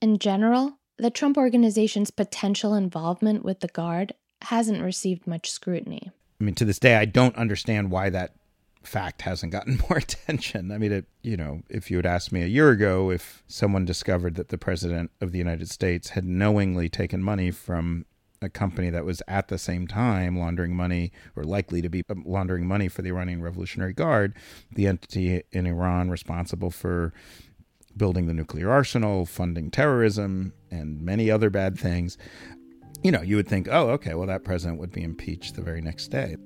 In 0.00 0.18
general, 0.18 0.78
the 0.98 1.10
Trump 1.10 1.36
organization's 1.36 2.10
potential 2.10 2.74
involvement 2.74 3.44
with 3.44 3.60
the 3.60 3.68
Guard 3.68 4.14
hasn't 4.42 4.82
received 4.82 5.26
much 5.26 5.50
scrutiny. 5.50 6.10
I 6.40 6.44
mean, 6.44 6.54
to 6.56 6.64
this 6.64 6.78
day, 6.78 6.96
I 6.96 7.04
don't 7.04 7.36
understand 7.36 7.90
why 7.90 8.10
that 8.10 8.34
fact 8.82 9.22
hasn't 9.22 9.52
gotten 9.52 9.80
more 9.88 9.98
attention. 9.98 10.70
I 10.70 10.78
mean, 10.78 10.92
it, 10.92 11.06
you 11.22 11.36
know, 11.36 11.62
if 11.68 11.90
you 11.90 11.96
had 11.98 12.06
asked 12.06 12.32
me 12.32 12.42
a 12.42 12.46
year 12.46 12.70
ago 12.70 13.10
if 13.10 13.42
someone 13.46 13.84
discovered 13.84 14.34
that 14.36 14.48
the 14.48 14.58
president 14.58 15.10
of 15.20 15.32
the 15.32 15.38
United 15.38 15.68
States 15.68 16.10
had 16.10 16.24
knowingly 16.24 16.88
taken 16.88 17.22
money 17.22 17.50
from 17.50 18.06
a 18.40 18.48
company 18.48 18.88
that 18.90 19.04
was 19.04 19.20
at 19.26 19.48
the 19.48 19.58
same 19.58 19.88
time 19.88 20.38
laundering 20.38 20.74
money 20.74 21.10
or 21.34 21.42
likely 21.42 21.82
to 21.82 21.88
be 21.88 22.02
um, 22.08 22.22
laundering 22.24 22.66
money 22.66 22.86
for 22.86 23.02
the 23.02 23.08
Iranian 23.08 23.42
Revolutionary 23.42 23.92
Guard, 23.92 24.34
the 24.72 24.86
entity 24.86 25.42
in 25.50 25.66
Iran 25.66 26.08
responsible 26.08 26.70
for 26.70 27.12
building 27.98 28.26
the 28.26 28.34
nuclear 28.34 28.70
arsenal, 28.70 29.26
funding 29.26 29.70
terrorism, 29.70 30.52
and 30.70 31.02
many 31.02 31.30
other 31.30 31.50
bad 31.50 31.78
things, 31.78 32.16
you 33.02 33.10
know, 33.10 33.22
you 33.22 33.36
would 33.36 33.48
think, 33.48 33.68
oh, 33.70 33.90
okay, 33.90 34.14
well, 34.14 34.26
that 34.26 34.44
president 34.44 34.78
would 34.80 34.92
be 34.92 35.02
impeached 35.02 35.54
the 35.54 35.62
very 35.62 35.80
next 35.80 36.08
day. 36.08 36.36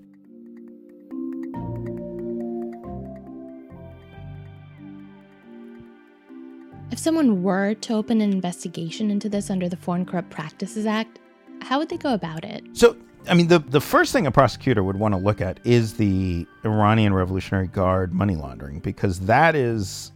If 6.90 6.98
someone 6.98 7.42
were 7.42 7.72
to 7.74 7.94
open 7.94 8.20
an 8.20 8.32
investigation 8.32 9.10
into 9.10 9.30
this 9.30 9.48
under 9.48 9.66
the 9.66 9.78
Foreign 9.78 10.04
Corrupt 10.04 10.28
Practices 10.28 10.84
Act, 10.84 11.20
how 11.62 11.78
would 11.78 11.88
they 11.88 11.96
go 11.96 12.12
about 12.12 12.44
it? 12.44 12.64
So, 12.74 12.96
I 13.28 13.34
mean, 13.34 13.48
the, 13.48 13.60
the 13.60 13.80
first 13.80 14.12
thing 14.12 14.26
a 14.26 14.30
prosecutor 14.30 14.84
would 14.84 14.96
want 14.96 15.14
to 15.14 15.18
look 15.18 15.40
at 15.40 15.58
is 15.64 15.94
the 15.94 16.46
Iranian 16.66 17.14
Revolutionary 17.14 17.68
Guard 17.68 18.12
money 18.12 18.36
laundering, 18.36 18.80
because 18.80 19.20
that 19.20 19.54
is 19.54 20.12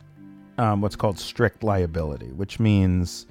um, 0.58 0.80
what's 0.80 0.96
called 0.96 1.18
strict 1.18 1.62
liability, 1.62 2.32
which 2.32 2.58
means 2.58 3.26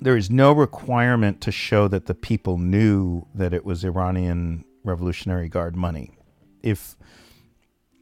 there 0.00 0.16
is 0.16 0.30
no 0.30 0.52
requirement 0.52 1.40
to 1.42 1.52
show 1.52 1.88
that 1.88 2.06
the 2.06 2.14
people 2.14 2.58
knew 2.58 3.26
that 3.34 3.54
it 3.54 3.64
was 3.64 3.84
Iranian 3.84 4.64
Revolutionary 4.84 5.48
Guard 5.48 5.76
money. 5.76 6.10
If 6.62 6.96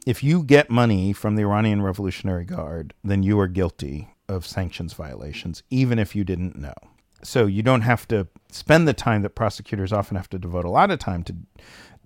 if 0.05 0.25
you 0.25 0.43
get 0.43 0.69
money 0.69 1.13
from 1.13 1.37
the 1.37 1.43
Iranian 1.43 1.81
Revolutionary 1.81 2.45
Guard, 2.45 2.93
then 3.05 3.23
you 3.23 3.39
are 3.39 3.47
guilty 3.47 4.09
of 4.29 4.45
sanctions 4.45 4.95
violations, 4.95 5.63
even 5.71 5.99
if 5.99 6.17
you 6.17 6.25
didn't 6.25 6.57
know. 6.57 6.75
So 7.23 7.47
you 7.47 7.63
don't 7.63 7.83
have 7.83 8.09
to 8.09 8.27
spend 8.51 8.89
the 8.89 8.95
time 8.95 9.23
that 9.23 9.37
prosecutors 9.37 9.93
often 9.93 10.17
have 10.17 10.29
to 10.31 10.39
devote 10.39 10.65
a 10.65 10.71
lot 10.71 10.91
of 10.91 10.99
time 10.99 11.23
to 11.25 11.37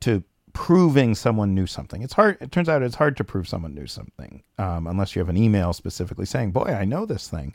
to 0.01 0.25
proving 0.57 1.15
someone 1.15 1.55
knew 1.55 1.67
something. 1.67 2.03
It's 2.03 2.15
hard. 2.15 2.39
It 2.41 2.51
turns 2.51 2.67
out 2.67 2.83
it's 2.83 2.95
hard 2.95 3.15
to 3.19 3.25
prove 3.25 3.47
someone 3.47 3.75
knew 3.75 3.87
something 3.87 4.43
um, 4.57 4.87
unless 4.87 5.15
you 5.15 5.21
have 5.21 5.29
an 5.29 5.37
email 5.37 5.75
specifically 5.75 6.25
saying, 6.25 6.53
"Boy, 6.53 6.75
I 6.75 6.87
know 6.87 7.05
this 7.05 7.29
thing." 7.29 7.55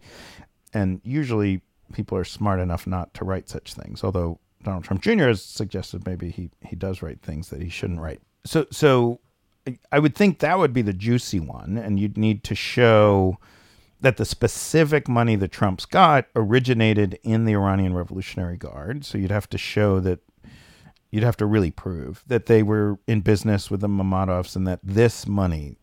And 0.72 1.01
usually, 1.03 1.62
people 1.93 2.15
are 2.15 2.24
smart 2.24 2.60
enough 2.60 2.86
not 2.86 3.12
to 3.15 3.25
write 3.25 3.50
such 3.50 3.74
things. 3.74 4.03
Although 4.03 4.39
Donald 4.63 4.84
Trump 4.84 5.01
Jr. 5.01 5.29
has 5.29 5.41
suggested 5.41 6.05
maybe 6.05 6.29
he 6.29 6.51
he 6.62 6.75
does 6.75 7.01
write 7.01 7.24
things 7.24 7.50
that 7.50 7.60
he 7.60 7.70
shouldn't 7.70 8.00
write. 8.00 8.22
So 8.46 8.67
so 8.72 9.20
I 9.91 9.98
would 9.98 10.13
think 10.13 10.38
that 10.38 10.60
would 10.60 10.72
be 10.72 10.84
the 10.84 10.93
juicy 10.93 11.39
one, 11.39 11.79
and 11.79 12.00
you'd 12.00 12.20
need 12.20 12.43
to 12.43 12.53
show 12.53 13.39
that 14.00 14.17
the 14.17 14.25
specific 14.25 15.08
money 15.08 15.36
that 15.38 15.51
Trump's 15.51 15.88
got 15.88 16.27
originated 16.36 17.17
in 17.24 17.46
the 17.46 17.53
Iranian 17.53 17.96
Revolutionary 17.96 18.58
Guard. 18.58 19.05
So 19.05 19.17
you'd 19.17 19.31
have 19.31 19.50
to 19.50 19.58
show 19.58 20.00
that 20.01 20.20
you'd 21.12 21.24
have 21.24 21.38
to 21.38 21.46
really 21.46 21.72
prove 21.72 22.24
that 22.27 22.46
they 22.46 22.63
were 22.63 22.98
in 23.08 23.20
business 23.22 23.70
with 23.70 23.82
the 23.82 23.88
Mammadovs 23.88 24.56
and 24.56 24.65
that 24.68 24.80
this 24.82 25.27
money, 25.27 25.77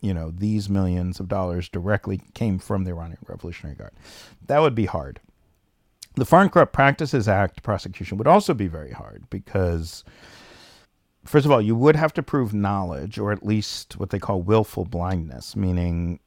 you 0.00 0.12
know, 0.12 0.30
these 0.30 0.68
millions 0.68 1.18
of 1.18 1.28
dollars 1.28 1.68
directly 1.68 2.20
came 2.34 2.58
from 2.58 2.84
the 2.84 2.90
Iranian 2.90 3.18
Revolutionary 3.26 3.74
Guard. 3.74 3.94
That 4.46 4.60
would 4.60 4.74
be 4.74 4.86
hard. 4.86 5.20
The 6.14 6.26
Foreign 6.26 6.50
Corrupt 6.50 6.72
Practices 6.72 7.26
Act 7.28 7.62
prosecution 7.62 8.16
would 8.18 8.26
also 8.26 8.54
be 8.54 8.68
very 8.68 8.92
hard 8.92 9.28
because, 9.28 10.04
first 11.24 11.44
of 11.44 11.52
all, 11.52 11.60
you 11.60 11.74
would 11.74 11.96
have 11.96 12.14
to 12.14 12.22
prove 12.22 12.54
knowledge 12.54 13.18
or 13.18 13.32
at 13.32 13.44
least 13.44 13.98
what 13.98 14.10
they 14.10 14.18
call 14.18 14.40
willful 14.40 14.84
blindness, 14.84 15.56
meaning 15.56 16.20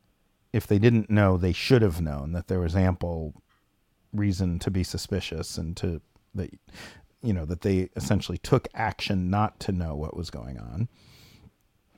if 0.54 0.66
they 0.66 0.80
didn't 0.80 1.10
know, 1.10 1.38
they 1.38 1.54
should 1.54 1.82
have 1.82 2.02
known 2.02 2.34
that 2.34 2.48
there 2.48 2.60
was 2.60 2.76
ample 2.76 3.42
reason 4.12 4.58
to 4.60 4.72
be 4.72 4.84
suspicious 4.84 5.58
and 5.58 5.78
to 5.78 6.02
that 6.34 6.52
you 7.22 7.34
know 7.34 7.46
that 7.46 7.62
they 7.62 7.90
essentially 7.96 8.38
took 8.38 8.68
action 8.74 9.30
not 9.30 9.60
to 9.62 9.72
know 9.72 9.96
what 9.96 10.16
was 10.16 10.30
going 10.30 10.58
on. 10.58 10.88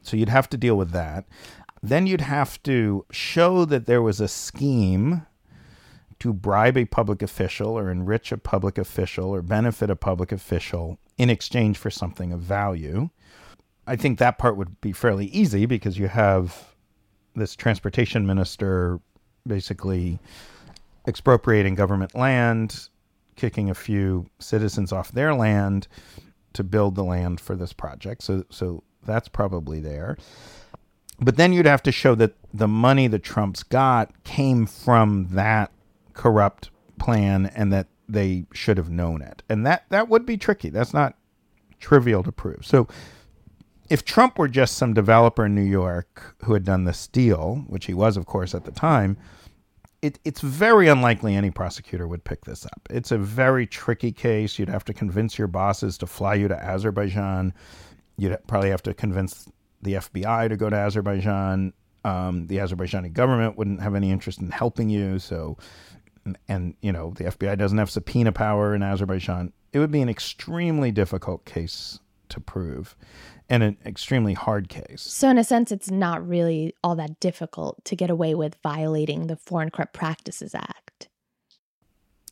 So 0.02 0.18
you'd 0.18 0.30
have 0.30 0.50
to 0.50 0.58
deal 0.58 0.76
with 0.76 0.92
that. 0.92 1.26
Then 1.84 2.08
you'd 2.08 2.22
have 2.22 2.62
to 2.64 3.06
show 3.12 3.66
that 3.66 3.86
there 3.86 4.02
was 4.02 4.20
a 4.20 4.28
scheme 4.28 5.26
to 6.20 6.34
bribe 6.34 6.78
a 6.78 6.86
public 6.86 7.24
official 7.24 7.78
or 7.78 7.90
enrich 7.90 8.32
a 8.32 8.38
public 8.38 8.78
official 8.78 9.30
or 9.30 9.42
benefit 9.42 9.90
a 9.90 9.96
public 9.96 10.32
official 10.32 11.00
in 11.18 11.30
exchange 11.32 11.78
for 11.78 11.90
something 11.90 12.32
of 12.32 12.40
value. 12.40 13.10
I 13.88 13.96
think 13.96 14.20
that 14.20 14.38
part 14.38 14.56
would 14.56 14.80
be 14.82 14.92
fairly 14.92 15.26
easy 15.28 15.66
because 15.66 15.98
you 15.98 16.08
have 16.08 16.76
this 17.36 17.56
transportation 17.56 18.28
minister 18.28 19.00
basically 19.48 20.20
expropriating 21.08 21.74
government 21.74 22.14
land 22.14 22.90
kicking 23.42 23.72
a 23.72 23.74
few 23.74 24.28
citizens 24.38 24.92
off 24.92 25.12
their 25.12 25.34
land 25.34 25.88
to 26.54 26.64
build 26.64 26.94
the 26.94 27.04
land 27.04 27.42
for 27.42 27.56
this 27.56 27.74
project. 27.74 28.22
So 28.22 28.46
so 28.52 28.84
that's 29.04 29.28
probably 29.28 29.80
there. 29.80 30.16
But 31.20 31.38
then 31.38 31.52
you'd 31.52 31.66
have 31.66 31.82
to 31.84 31.92
show 31.92 32.14
that 32.16 32.36
the 32.54 32.68
money 32.68 33.08
that 33.08 33.24
Trump's 33.24 33.64
got 33.64 34.24
came 34.24 34.68
from 34.68 35.30
that 35.32 35.72
corrupt 36.14 36.70
plan 37.00 37.48
and 37.56 37.74
that 37.74 37.88
they 38.08 38.46
should 38.54 38.78
have 38.78 38.92
known 38.92 39.24
it. 39.24 39.42
And 39.50 39.66
that 39.66 39.86
that 39.90 40.08
would 40.08 40.24
be 40.24 40.38
tricky. 40.38 40.70
That's 40.70 40.94
not 40.94 41.18
trivial 41.80 42.22
to 42.22 42.32
prove. 42.32 42.64
So 42.64 42.88
if 43.90 44.06
Trump 44.06 44.38
were 44.38 44.50
just 44.50 44.78
some 44.78 44.94
developer 44.94 45.48
in 45.48 45.56
New 45.56 45.64
York 45.64 46.36
who 46.44 46.54
had 46.54 46.64
done 46.64 46.84
this 46.84 47.08
deal, 47.08 47.66
which 47.68 47.88
he 47.88 47.96
was, 47.96 48.18
of 48.18 48.28
course, 48.28 48.54
at 48.54 48.66
the 48.66 48.72
time, 48.72 49.18
it, 50.02 50.20
it's 50.26 50.42
very 50.42 50.88
unlikely 50.88 51.36
any 51.36 51.52
prosecutor 51.52 52.08
would 52.08 52.24
pick 52.24 52.46
this 52.46 52.66
up. 52.66 52.88
It's 52.90 53.12
a 53.12 53.18
very 53.18 53.68
tricky 53.68 54.12
case. 54.12 54.58
You'd 54.58 54.70
have 54.70 54.86
to 54.86 54.94
convince 54.94 55.38
your 55.38 55.48
bosses 55.48 55.98
to 56.00 56.08
fly 56.08 56.36
you 56.36 56.48
to 56.48 56.64
Azerbaijan. 56.64 57.54
You'd 58.18 58.38
probably 58.48 58.72
have 58.72 58.84
to 58.84 58.94
convince 58.94 59.48
the 59.82 59.94
FBI 59.94 60.50
to 60.50 60.58
go 60.58 60.70
to 60.70 60.76
Azerbaijan. 60.76 61.74
Um, 62.04 62.48
the 62.48 62.58
Azerbaijani 62.58 63.14
government 63.14 63.58
wouldn't 63.58 63.82
have 63.82 63.94
any 63.94 64.10
interest 64.10 64.42
in 64.42 64.50
helping 64.50 64.90
you. 64.90 65.20
So, 65.20 65.58
and 66.48 66.76
you 66.82 66.92
know, 66.92 67.14
the 67.16 67.26
FBI 67.26 67.58
doesn't 67.58 67.78
have 67.78 67.92
subpoena 67.92 68.32
power 68.32 68.74
in 68.74 68.82
Azerbaijan. 68.82 69.54
It 69.72 69.80
would 69.80 69.92
be 69.92 70.02
an 70.02 70.10
extremely 70.10 70.92
difficult 70.92 71.46
case 71.46 72.00
to 72.32 72.40
prove 72.40 72.96
and 73.50 73.64
an 73.64 73.78
extremely 73.86 74.34
hard 74.34 74.70
case. 74.70 75.02
So, 75.02 75.30
in 75.30 75.38
a 75.38 75.44
sense, 75.44 75.72
it's 75.72 75.92
not 75.92 76.26
really 76.28 76.74
all 76.84 76.96
that 76.96 77.20
difficult 77.20 77.84
to 77.86 77.96
get 77.96 78.10
away 78.10 78.34
with 78.34 78.56
violating 78.64 79.28
the 79.28 79.36
Foreign 79.36 79.70
Corrupt 79.70 79.94
Practices 79.94 80.56
Act. 80.56 81.10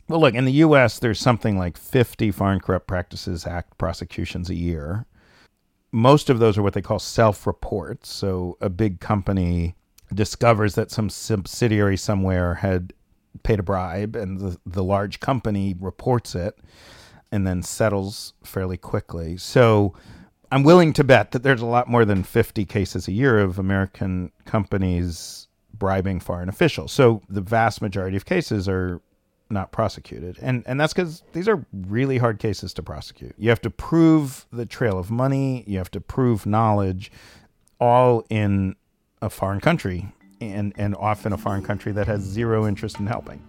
Well, 0.08 0.22
look, 0.22 0.34
in 0.34 0.46
the 0.46 0.54
U.S., 0.54 0.98
there's 0.98 1.20
something 1.20 1.58
like 1.58 1.78
50 1.78 2.32
Foreign 2.32 2.60
Corrupt 2.60 2.88
Practices 2.88 3.46
Act 3.46 3.78
prosecutions 3.78 4.50
a 4.50 4.56
year. 4.56 5.06
Most 5.92 6.30
of 6.30 6.40
those 6.40 6.58
are 6.58 6.64
what 6.64 6.74
they 6.74 6.82
call 6.82 7.00
self 7.00 7.46
reports. 7.46 8.10
So, 8.10 8.58
a 8.62 8.70
big 8.70 9.02
company 9.02 9.76
discovers 10.14 10.76
that 10.76 10.90
some 10.90 11.10
subsidiary 11.10 11.98
somewhere 11.98 12.56
had 12.56 12.94
paid 13.44 13.60
a 13.60 13.64
bribe, 13.64 14.16
and 14.16 14.40
the, 14.40 14.58
the 14.66 14.84
large 14.84 15.20
company 15.20 15.76
reports 15.78 16.34
it 16.34 16.58
and 17.32 17.46
then 17.46 17.62
settles 17.64 18.34
fairly 18.44 18.78
quickly. 18.78 19.38
So, 19.38 19.94
I'm 20.52 20.64
willing 20.64 20.94
to 20.94 21.04
bet 21.04 21.32
that 21.32 21.44
there's 21.44 21.62
a 21.62 21.66
lot 21.66 21.88
more 21.88 22.06
than 22.06 22.24
50 22.24 22.66
cases 22.66 23.08
a 23.08 23.12
year 23.12 23.40
of 23.40 23.60
American 23.60 24.32
companies 24.46 25.48
bribing 25.80 26.20
foreign 26.20 26.50
officials. 26.50 26.92
So 26.92 27.22
the 27.30 27.42
vast 27.42 27.82
majority 27.82 28.18
of 28.18 28.26
cases 28.26 28.68
are 28.68 29.02
not 29.52 29.72
prosecuted. 29.72 30.38
And 30.42 30.64
and 30.68 30.80
that's 30.80 30.94
cuz 30.94 31.24
these 31.34 31.48
are 31.48 31.66
really 31.74 32.18
hard 32.18 32.38
cases 32.38 32.74
to 32.76 32.84
prosecute. 32.84 33.34
You 33.38 33.50
have 33.50 33.62
to 33.62 33.70
prove 33.70 34.46
the 34.52 34.66
trail 34.66 35.00
of 35.00 35.10
money, 35.10 35.64
you 35.66 35.78
have 35.78 35.90
to 35.92 36.02
prove 36.02 36.46
knowledge 36.46 37.12
all 37.80 38.24
in 38.30 38.76
a 39.22 39.30
foreign 39.30 39.60
country 39.60 40.14
and 40.42 40.74
and 40.78 40.96
often 40.96 41.34
a 41.34 41.38
foreign 41.38 41.64
country 41.64 41.92
that 41.94 42.08
has 42.08 42.22
zero 42.22 42.68
interest 42.68 43.00
in 43.00 43.08
helping. 43.08 43.42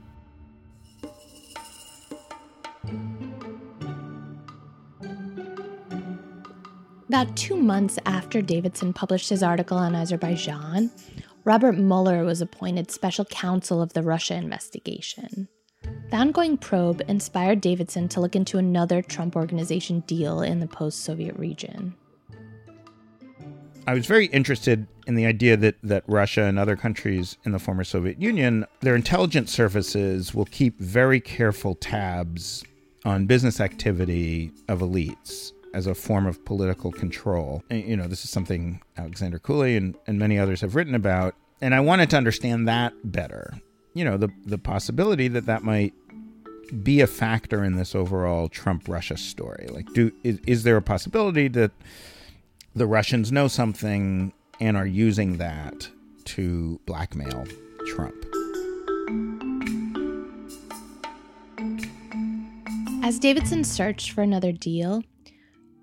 About 7.11 7.37
two 7.37 7.57
months 7.57 7.99
after 8.07 8.41
Davidson 8.41 8.93
published 8.93 9.31
his 9.31 9.43
article 9.43 9.77
on 9.77 9.97
Azerbaijan, 9.97 10.93
Robert 11.43 11.77
Mueller 11.77 12.23
was 12.23 12.41
appointed 12.41 12.89
special 12.93 13.25
counsel 13.25 13.83
of 13.83 13.95
the 13.95 14.03
Russia 14.05 14.37
investigation. 14.37 15.49
The 15.83 16.17
ongoing 16.17 16.57
probe 16.57 17.03
inspired 17.09 17.61
Davidson 17.61 18.09
to 18.11 18.21
look 18.21 18.37
into 18.37 18.59
another 18.59 19.03
Trump 19.03 19.35
organization 19.35 20.05
deal 20.07 20.41
in 20.41 20.61
the 20.61 20.69
post 20.69 21.01
Soviet 21.01 21.37
region. 21.37 21.97
I 23.89 23.95
was 23.95 24.07
very 24.07 24.27
interested 24.27 24.87
in 25.09 25.17
the 25.17 25.27
idea 25.27 25.57
that, 25.57 25.79
that 25.83 26.05
Russia 26.07 26.45
and 26.45 26.61
other 26.61 26.77
countries 26.77 27.39
in 27.45 27.51
the 27.51 27.59
former 27.59 27.83
Soviet 27.83 28.23
Union, 28.23 28.67
their 28.83 28.95
intelligence 28.95 29.51
services 29.51 30.33
will 30.33 30.45
keep 30.45 30.79
very 30.79 31.19
careful 31.19 31.75
tabs 31.75 32.63
on 33.05 33.27
business 33.27 33.59
activity 33.59 34.53
of 34.69 34.79
elites 34.79 35.51
as 35.75 35.87
a 35.87 35.95
form 35.95 36.27
of 36.27 36.45
political 36.45 36.91
control. 36.91 37.63
And, 37.71 37.85
you 37.85 37.97
know, 37.97 38.07
this 38.07 38.25
is 38.25 38.31
something 38.31 38.81
Alexander 38.97 39.39
Cooley 39.39 39.77
and, 39.77 39.97
and 40.07 40.19
many 40.19 40.39
others 40.39 40.61
have 40.63 40.75
written 40.75 40.95
about. 40.95 41.35
And 41.61 41.75
I 41.75 41.81
wanted 41.81 42.11
to 42.11 42.17
understand 42.17 42.67
that 42.69 42.93
better. 43.05 43.55
You 43.95 44.05
know, 44.05 44.17
the, 44.17 44.31
the 44.45 44.59
possibility 44.59 45.29
that 45.29 45.47
that 45.47 45.63
might 45.63 45.95
be 46.83 47.01
a 47.01 47.07
factor 47.07 47.65
in 47.65 47.77
this 47.77 47.95
overall 47.95 48.49
Trump 48.49 48.89
Russia 48.89 49.17
story. 49.17 49.67
Like, 49.71 49.93
do 49.93 50.13
is, 50.23 50.39
is 50.47 50.63
there 50.63 50.77
a 50.77 50.83
possibility 50.83 51.49
that 51.49 51.73
the 52.75 52.87
Russians 52.87 53.33
know 53.33 53.49
something 53.49 54.33
and 54.61 54.77
are 54.77 54.87
using 54.87 55.39
that 55.39 55.89
to 56.27 56.81
blackmail 56.87 57.47
Trump? 57.89 58.15
As 63.03 63.19
Davidson 63.19 63.65
searched 63.65 64.13
for 64.13 64.23
another 64.23 64.53
deal, 64.53 65.03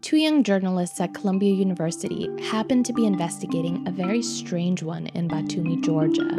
two 0.02 0.18
young 0.18 0.44
journalists 0.44 1.00
at 1.00 1.14
Columbia 1.14 1.54
University 1.54 2.30
happened 2.44 2.86
to 2.86 2.94
be 2.94 3.06
investigating 3.06 3.88
a 3.88 3.92
very 3.92 4.22
strange 4.22 4.84
one 4.84 5.08
in 5.08 5.28
Batumi, 5.28 5.84
Georgia, 5.84 6.30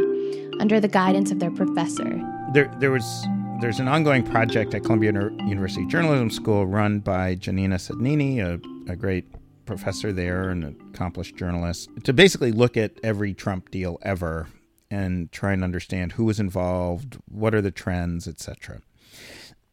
under 0.60 0.80
the 0.80 0.88
guidance 0.88 1.30
of 1.30 1.38
their 1.38 1.50
professor. 1.50 2.20
There, 2.52 2.72
there 2.78 2.90
was 2.90 3.26
there's 3.60 3.80
an 3.80 3.88
ongoing 3.88 4.22
project 4.22 4.72
at 4.74 4.84
Columbia 4.84 5.12
University 5.12 5.84
Journalism 5.86 6.30
School 6.30 6.66
run 6.66 7.00
by 7.00 7.34
Giannina 7.34 7.74
Segnini, 7.74 8.38
a, 8.38 8.92
a 8.92 8.94
great 8.94 9.26
professor 9.66 10.12
there 10.12 10.50
and 10.50 10.64
an 10.64 10.76
accomplished 10.94 11.36
journalist, 11.36 11.90
to 12.04 12.12
basically 12.12 12.52
look 12.52 12.76
at 12.76 12.92
every 13.02 13.34
Trump 13.34 13.70
deal 13.70 13.98
ever 14.02 14.46
and 14.90 15.30
try 15.32 15.52
and 15.52 15.64
understand 15.64 16.12
who 16.12 16.24
was 16.24 16.38
involved, 16.38 17.18
what 17.26 17.54
are 17.54 17.60
the 17.60 17.72
trends, 17.72 18.28
etc 18.28 18.80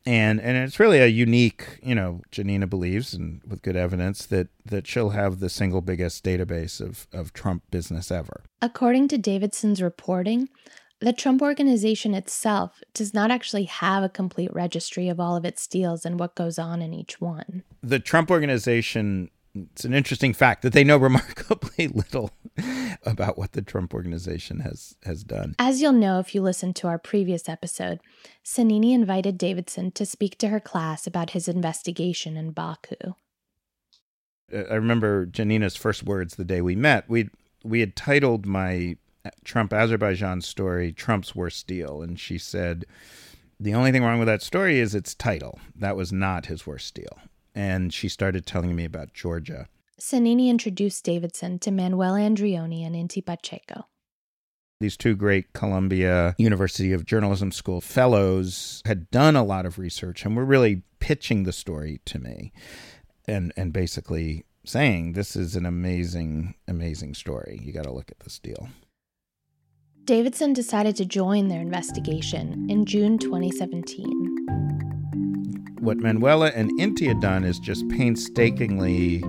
and 0.06 0.40
and 0.40 0.58
it's 0.58 0.80
really 0.80 1.00
a 1.00 1.08
unique 1.08 1.80
you 1.82 1.96
know 1.96 2.22
Giannina 2.32 2.70
believes 2.70 3.14
and 3.14 3.42
with 3.48 3.62
good 3.62 3.76
evidence 3.76 4.26
that 4.28 4.48
that 4.66 4.88
she'll 4.88 5.12
have 5.12 5.40
the 5.40 5.50
single 5.50 5.82
biggest 5.82 6.24
database 6.24 6.80
of 6.80 7.08
of 7.14 7.34
trump 7.34 7.64
business 7.72 8.12
ever 8.12 8.44
according 8.62 9.08
to 9.10 9.18
davidson's 9.18 9.82
reporting 9.82 10.50
the 11.02 11.12
Trump 11.12 11.42
organization 11.42 12.14
itself 12.14 12.82
does 12.94 13.14
not 13.14 13.30
actually 13.30 13.66
have 13.66 14.02
a 14.02 14.10
complete 14.10 14.52
registry 14.54 15.10
of 15.10 15.20
all 15.20 15.36
of 15.36 15.44
its 15.44 15.68
deals 15.68 16.06
and 16.06 16.18
what 16.18 16.36
goes 16.36 16.58
on 16.58 16.82
in 16.82 16.94
each 16.94 17.20
one. 17.20 17.64
The 17.84 18.00
Trump 18.00 18.32
organization 18.32 19.30
it's 19.56 19.86
an 19.86 19.94
interesting 19.94 20.34
fact 20.34 20.62
that 20.62 20.74
they 20.74 20.84
know 20.84 20.98
remarkably 20.98 21.88
little 21.94 22.32
about 23.06 23.38
what 23.38 23.52
the 23.52 23.62
Trump 23.62 23.94
organization 23.94 24.60
has 24.60 24.96
has 25.04 25.24
done. 25.24 25.56
As 25.60 25.82
you'll 25.82 25.94
know 25.94 26.20
if 26.20 26.34
you 26.34 26.42
listened 26.42 26.76
to 26.78 26.88
our 26.88 26.98
previous 26.98 27.50
episode, 27.50 28.00
Segnini 28.44 28.94
invited 28.94 29.38
Davidson 29.38 29.92
to 29.92 30.06
speak 30.06 30.38
to 30.40 30.50
her 30.50 30.60
class 30.60 31.06
about 31.06 31.32
his 31.32 31.48
investigation 31.48 32.38
in 32.38 32.52
Baku. 32.52 33.16
Uh, 34.54 34.64
I 34.70 34.76
remember 34.76 35.26
Giannina's 35.26 35.76
first 35.76 36.04
words 36.04 36.36
the 36.36 36.46
day 36.46 36.62
we 36.62 36.76
met. 36.76 37.10
We 37.10 37.30
we 37.64 37.80
had 37.80 37.96
titled 37.96 38.46
my 38.46 38.98
Trump 39.44 39.74
Azerbaijan 39.74 40.42
story 40.42 40.92
Trump's 40.92 41.36
worst 41.36 41.68
deal 41.68 42.02
and 42.02 42.20
she 42.20 42.38
said 42.38 42.86
the 43.60 43.74
only 43.74 43.92
thing 43.92 44.04
wrong 44.04 44.20
with 44.20 44.28
that 44.28 44.42
story 44.42 44.80
is 44.80 44.94
its 44.94 45.16
title. 45.16 45.60
That 45.76 45.96
was 45.96 46.12
not 46.12 46.46
his 46.46 46.68
worst 46.68 46.94
deal 46.94 47.20
and 47.54 47.94
she 47.94 48.08
started 48.08 48.46
telling 48.46 48.76
me 48.76 48.86
about 48.86 49.14
Georgia. 49.14 49.68
Segnini 50.00 50.50
introduced 50.50 51.06
Davidson 51.06 51.58
to 51.60 51.72
Manuela 51.72 52.20
Andreoni 52.20 52.86
and 52.86 52.96
Inti 52.96 53.26
Pacheco. 53.26 53.88
These 54.82 54.98
two 54.98 55.16
great 55.16 55.54
Columbia 55.54 56.36
University 56.38 56.92
of 56.92 57.06
Journalism 57.06 57.52
School 57.52 57.80
fellows 57.80 58.82
had 58.86 59.10
done 59.10 59.38
a 59.38 59.44
lot 59.44 59.66
of 59.66 59.80
research 59.80 60.26
and 60.26 60.36
were 60.36 60.44
really 60.44 60.82
pitching 61.00 61.44
the 61.44 61.54
story 61.54 62.02
to 62.06 62.20
me 62.20 62.52
and, 63.26 63.54
and 63.56 63.72
basically 63.72 64.46
saying, 64.66 65.14
This 65.14 65.38
is 65.38 65.56
an 65.56 65.66
amazing, 65.66 66.56
amazing 66.68 67.14
story. 67.14 67.62
You 67.64 67.72
got 67.72 67.86
to 67.86 67.94
look 67.94 68.12
at 68.12 68.20
this 68.20 68.38
deal. 68.38 68.68
Davidson 70.04 70.52
decided 70.52 70.98
to 70.98 71.06
join 71.06 71.48
their 71.48 71.62
investigation 71.62 72.70
in 72.70 72.86
June 72.86 73.18
2017 73.18 74.35
what 75.86 75.98
Manuela 75.98 76.48
and 76.48 76.72
Inti 76.80 77.08
had 77.08 77.22
done 77.22 77.44
is 77.44 77.60
just 77.60 77.88
painstakingly 77.90 79.24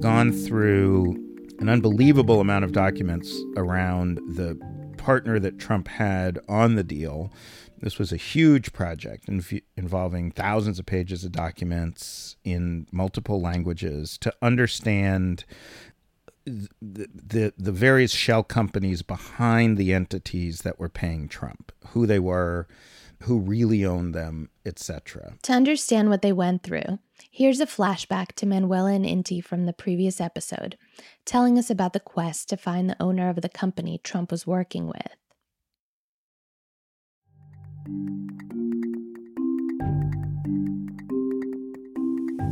gone 0.00 0.32
through 0.32 1.14
an 1.60 1.68
unbelievable 1.68 2.40
amount 2.40 2.64
of 2.64 2.72
documents 2.72 3.32
around 3.56 4.16
the 4.26 4.58
partner 4.98 5.38
that 5.38 5.60
Trump 5.60 5.86
had 5.86 6.40
on 6.48 6.74
the 6.74 6.82
deal. 6.82 7.32
This 7.78 7.98
was 7.98 8.12
a 8.12 8.16
huge 8.16 8.72
project 8.72 9.26
inv- 9.26 9.62
involving 9.76 10.32
thousands 10.32 10.80
of 10.80 10.86
pages 10.86 11.24
of 11.24 11.30
documents 11.30 12.36
in 12.42 12.88
multiple 12.90 13.40
languages 13.40 14.18
to 14.18 14.34
understand 14.42 15.44
the, 16.44 17.06
the 17.14 17.52
the 17.56 17.70
various 17.70 18.10
shell 18.10 18.42
companies 18.42 19.02
behind 19.02 19.78
the 19.78 19.94
entities 19.94 20.62
that 20.62 20.80
were 20.80 20.88
paying 20.88 21.28
Trump, 21.28 21.70
who 21.90 22.04
they 22.04 22.18
were, 22.18 22.66
who 23.22 23.38
really 23.38 23.84
owned 23.84 24.14
them, 24.14 24.50
etc. 24.64 25.34
To 25.42 25.52
understand 25.52 26.08
what 26.08 26.22
they 26.22 26.32
went 26.32 26.62
through, 26.62 26.98
here's 27.30 27.60
a 27.60 27.66
flashback 27.66 28.32
to 28.36 28.46
Manuela 28.46 28.92
and 28.92 29.04
Inti 29.04 29.42
from 29.42 29.66
the 29.66 29.72
previous 29.72 30.20
episode, 30.20 30.76
telling 31.24 31.58
us 31.58 31.70
about 31.70 31.92
the 31.92 32.00
quest 32.00 32.48
to 32.50 32.56
find 32.56 32.88
the 32.88 33.02
owner 33.02 33.28
of 33.28 33.40
the 33.40 33.48
company 33.48 34.00
Trump 34.02 34.30
was 34.30 34.46
working 34.46 34.86
with. 34.86 35.16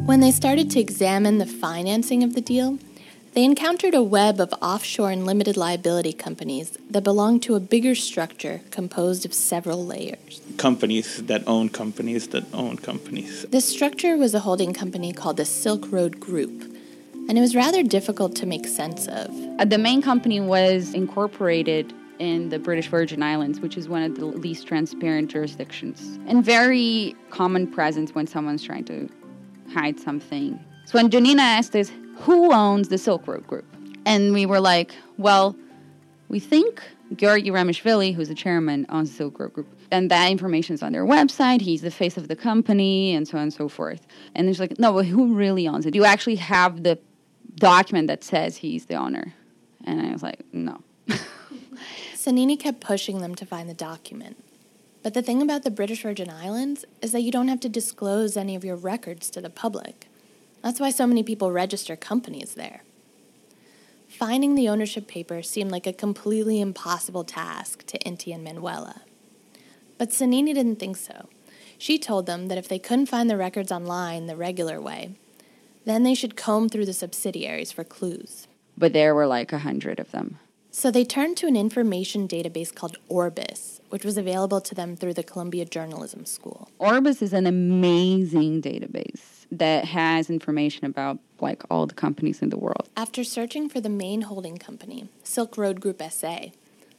When 0.07 0.21
they 0.21 0.33
started 0.33 0.71
to 0.73 0.81
examine 0.81 1.39
the 1.39 1.47
financing 1.47 2.25
of 2.25 2.35
the 2.35 2.41
deal, 2.41 2.79
they 3.33 3.45
encountered 3.45 3.95
a 3.95 4.03
web 4.03 4.41
of 4.41 4.53
offshore 4.61 5.11
and 5.11 5.25
limited 5.25 5.57
liability 5.57 6.13
companies 6.13 6.77
that 6.91 7.03
belonged 7.03 7.43
to 7.45 7.55
a 7.55 7.61
bigger 7.61 7.95
structure 7.95 8.61
composed 8.71 9.25
of 9.25 9.33
several 9.33 9.87
layers. 9.87 10.41
Companies 10.57 11.23
that 11.27 11.47
own 11.47 11.69
companies 11.69 12.29
that 12.29 12.45
own 12.53 12.77
companies. 12.77 13.47
This 13.49 13.69
structure 13.69 14.17
was 14.17 14.35
a 14.35 14.41
holding 14.41 14.75
company 14.75 15.13
called 15.13 15.37
the 15.37 15.45
Silk 15.45 15.93
Road 15.93 16.19
Group, 16.19 16.77
and 17.29 17.39
it 17.39 17.41
was 17.41 17.55
rather 17.55 17.85
difficult 17.85 18.35
to 18.37 18.47
make 18.47 18.67
sense 18.67 19.07
of. 19.07 19.31
Uh, 19.59 19.65
the 19.65 19.79
main 19.79 20.03
company 20.03 20.41
was 20.41 20.93
incorporated 20.93 21.95
in 22.19 22.49
the 22.49 22.59
British 22.59 22.89
Virgin 22.89 23.23
Islands, 23.23 23.61
which 23.61 23.77
is 23.77 23.89
one 23.89 24.03
of 24.03 24.17
the 24.17 24.27
least 24.27 24.67
transparent 24.67 25.31
jurisdictions, 25.31 26.19
and 26.27 26.45
very 26.45 27.15
common 27.31 27.69
presence 27.69 28.13
when 28.15 28.27
someone's 28.27 28.65
trying 28.65 28.85
to 28.87 29.09
hide 29.73 30.01
something. 30.01 30.59
So 30.85 30.99
when 30.99 31.09
Giannina 31.09 31.39
asked 31.39 31.77
us, 31.77 31.93
who 32.21 32.53
owns 32.53 32.89
the 32.89 32.99
Silk 32.99 33.27
Road 33.27 33.47
Group? 33.47 33.65
And 34.07 34.33
we 34.33 34.47
were 34.47 34.61
like, 34.61 34.95
well, 35.19 35.57
we 36.29 36.39
think 36.39 36.83
Georgi 37.17 37.51
Ramishvili, 37.51 38.15
who's 38.15 38.29
the 38.29 38.35
chairman, 38.35 38.87
owns 38.89 39.11
the 39.11 39.17
Silk 39.17 39.39
Road 39.39 39.53
Group. 39.53 39.69
And 39.91 40.11
that 40.11 40.31
information 40.31 40.75
is 40.75 40.83
on 40.83 40.93
their 40.93 41.05
website. 41.05 41.61
He's 41.61 41.83
the 41.83 41.91
face 41.91 42.17
of 42.17 42.29
the 42.29 42.37
company, 42.37 43.15
and 43.15 43.27
so 43.27 43.37
on 43.39 43.45
and 43.45 43.53
so 43.53 43.69
forth. 43.69 44.07
And 44.35 44.49
it's 44.49 44.61
like, 44.61 44.79
no, 44.79 44.93
but 44.93 45.07
who 45.07 45.35
really 45.35 45.67
owns 45.67 45.87
it? 45.87 45.93
Do 45.93 45.99
you 45.99 46.05
actually 46.05 46.37
have 46.37 46.83
the 46.83 46.99
document 47.57 48.07
that 48.09 48.23
says 48.23 48.59
he's 48.59 48.87
the 48.87 48.95
owner? 48.95 49.35
And 49.85 50.01
I 50.01 50.13
was 50.13 50.23
like, 50.23 50.45
no. 50.53 50.83
Segnini 52.15 52.59
kept 52.59 52.81
pushing 52.81 53.21
them 53.21 53.35
to 53.35 53.47
find 53.47 53.69
the 53.69 53.75
document. 53.75 54.45
But 55.03 55.15
the 55.15 55.23
thing 55.23 55.41
about 55.41 55.63
the 55.63 55.71
British 55.71 56.03
Virgin 56.03 56.29
Islands 56.29 56.85
is 57.01 57.13
that 57.13 57.23
you 57.23 57.33
don't 57.33 57.49
have 57.49 57.61
to 57.61 57.69
disclose 57.69 58.37
any 58.37 58.55
of 58.55 58.65
your 58.65 58.77
records 58.77 59.31
to 59.31 59.41
the 59.41 59.49
public. 59.49 60.10
That's 60.63 60.81
why 60.81 60.91
so 60.91 61.07
many 61.07 61.23
people 61.23 61.53
register 61.53 61.97
companies 61.97 62.55
there. 62.55 62.83
Finding 64.09 64.55
the 64.55 64.69
ownership 64.69 65.07
papers 65.07 65.49
seemed 65.49 65.71
like 65.71 65.87
a 65.87 65.93
completely 65.93 66.61
impossible 66.61 67.25
task 67.25 67.87
to 67.87 67.99
Inti 68.01 68.35
and 68.35 68.45
Manuela. 68.45 69.03
But 69.97 70.11
Segnini 70.11 70.53
didn't 70.53 70.77
think 70.77 70.97
so. 70.97 71.29
She 71.79 71.99
told 71.99 72.27
them 72.27 72.49
that 72.49 72.59
if 72.59 72.69
they 72.69 72.79
couldn't 72.79 73.07
find 73.07 73.31
the 73.31 73.37
records 73.37 73.73
online 73.73 74.27
the 74.27 74.37
regular 74.37 74.81
way, 74.81 75.15
then 75.87 76.03
they 76.03 76.15
should 76.15 76.37
comb 76.37 76.69
through 76.69 76.85
the 76.85 76.93
subsidiaries 76.93 77.73
for 77.73 77.85
clues. 77.85 78.47
But 78.77 78.93
there 78.93 79.15
were 79.15 79.27
like 79.27 79.53
a 79.53 79.59
hundred 79.59 79.99
of 79.99 80.11
them. 80.11 80.39
So 80.71 80.91
they 80.91 81.05
turned 81.05 81.37
to 81.39 81.47
an 81.47 81.57
information 81.57 82.29
database 82.29 82.75
called 82.75 82.99
Orbis, 83.09 83.81
which 83.89 84.05
was 84.05 84.17
available 84.17 84.61
to 84.61 84.75
them 84.75 84.95
through 84.97 85.15
the 85.15 85.23
Columbia 85.23 85.65
Journalism 85.65 86.27
School. 86.27 86.71
Orbis 86.79 87.23
is 87.23 87.33
an 87.33 87.47
amazing 87.47 88.63
database 88.63 89.40
that 89.51 89.87
has 89.87 90.31
information 90.31 90.87
about 90.87 91.19
like 91.41 91.63
all 91.71 91.87
the 91.87 91.95
companies 91.95 92.43
in 92.43 92.51
the 92.51 92.59
world. 92.59 92.89
After 92.97 93.25
searching 93.25 93.69
for 93.69 93.81
the 93.81 93.89
main 93.89 94.23
holding 94.23 94.59
company, 94.59 95.09
Silk 95.25 95.57
Road 95.57 95.81
Group 95.81 96.03
SA, 96.11 96.47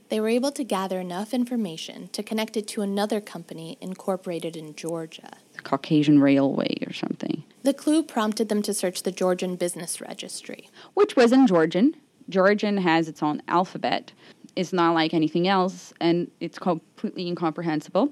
they 0.09 0.19
were 0.19 0.27
able 0.27 0.51
to 0.51 0.65
gather 0.65 0.99
enough 0.99 1.33
information 1.33 2.09
to 2.09 2.21
connect 2.21 2.57
it 2.57 2.67
to 2.69 2.81
another 2.81 3.21
company 3.21 3.77
incorporated 3.79 4.57
in 4.57 4.75
Georgia. 4.75 5.37
The 5.53 5.61
Caucasian 5.61 6.19
Railway 6.19 6.79
or 6.85 6.91
something. 6.91 7.45
The 7.63 7.73
clue 7.73 8.03
prompted 8.03 8.49
them 8.49 8.61
to 8.63 8.73
search 8.73 9.03
the 9.03 9.11
Georgian 9.11 9.55
Business 9.55 10.01
Registry, 10.01 10.69
which 10.95 11.15
was 11.15 11.31
in 11.31 11.47
Georgian. 11.47 11.95
Georgian 12.27 12.77
has 12.77 13.07
its 13.07 13.23
own 13.23 13.41
alphabet. 13.47 14.11
It's 14.55 14.73
not 14.73 14.93
like 14.93 15.13
anything 15.13 15.47
else, 15.47 15.93
and 16.01 16.29
it's 16.41 16.59
completely 16.59 17.27
incomprehensible. 17.27 18.11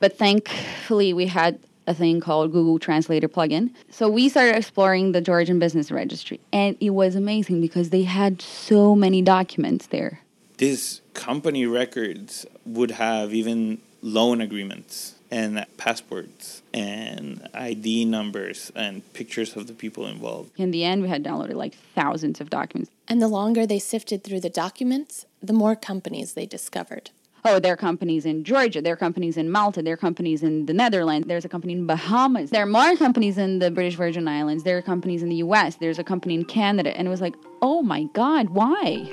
But 0.00 0.16
thankfully, 0.16 1.12
we 1.12 1.26
had 1.26 1.58
a 1.86 1.94
thing 1.94 2.20
called 2.20 2.52
Google 2.52 2.78
Translator 2.78 3.28
plugin. 3.28 3.70
So 3.90 4.08
we 4.08 4.28
started 4.28 4.56
exploring 4.56 5.12
the 5.12 5.20
Georgian 5.20 5.58
Business 5.58 5.90
Registry, 5.90 6.40
and 6.52 6.76
it 6.80 6.90
was 6.90 7.14
amazing 7.14 7.60
because 7.60 7.90
they 7.90 8.02
had 8.02 8.40
so 8.40 8.94
many 8.94 9.22
documents 9.22 9.86
there. 9.86 10.20
These 10.58 11.00
company 11.14 11.66
records 11.66 12.46
would 12.64 12.92
have 12.92 13.34
even 13.34 13.78
loan 14.02 14.40
agreements 14.40 15.14
and 15.30 15.66
passports 15.78 16.62
and 16.72 17.48
ID 17.54 18.04
numbers 18.04 18.70
and 18.76 19.02
pictures 19.14 19.56
of 19.56 19.66
the 19.66 19.72
people 19.72 20.06
involved. 20.06 20.52
In 20.56 20.70
the 20.70 20.84
end, 20.84 21.02
we 21.02 21.08
had 21.08 21.24
downloaded 21.24 21.54
like 21.54 21.74
thousands 21.94 22.40
of 22.40 22.50
documents. 22.50 22.90
And 23.08 23.20
the 23.20 23.28
longer 23.28 23.66
they 23.66 23.78
sifted 23.78 24.22
through 24.22 24.40
the 24.40 24.50
documents, 24.50 25.26
the 25.42 25.52
more 25.52 25.74
companies 25.74 26.34
they 26.34 26.46
discovered. 26.46 27.10
Oh, 27.46 27.58
there 27.58 27.74
are 27.74 27.76
companies 27.76 28.24
in 28.24 28.42
Georgia, 28.42 28.80
there 28.80 28.94
are 28.94 28.96
companies 28.96 29.36
in 29.36 29.50
Malta, 29.50 29.82
there 29.82 29.92
are 29.92 29.98
companies 29.98 30.42
in 30.42 30.64
the 30.64 30.72
Netherlands, 30.72 31.28
there's 31.28 31.44
a 31.44 31.48
company 31.50 31.74
in 31.74 31.86
Bahamas. 31.86 32.48
There 32.48 32.62
are 32.62 32.66
more 32.66 32.96
companies 32.96 33.36
in 33.36 33.58
the 33.58 33.70
British 33.70 33.96
Virgin 33.96 34.26
Islands, 34.26 34.64
there 34.64 34.78
are 34.78 34.82
companies 34.82 35.22
in 35.22 35.28
the 35.28 35.36
US, 35.36 35.76
there's 35.76 35.98
a 35.98 36.04
company 36.04 36.36
in 36.36 36.46
Canada. 36.46 36.96
And 36.96 37.06
it 37.06 37.10
was 37.10 37.20
like, 37.20 37.34
oh 37.60 37.82
my 37.82 38.04
God, 38.14 38.48
why? 38.48 39.04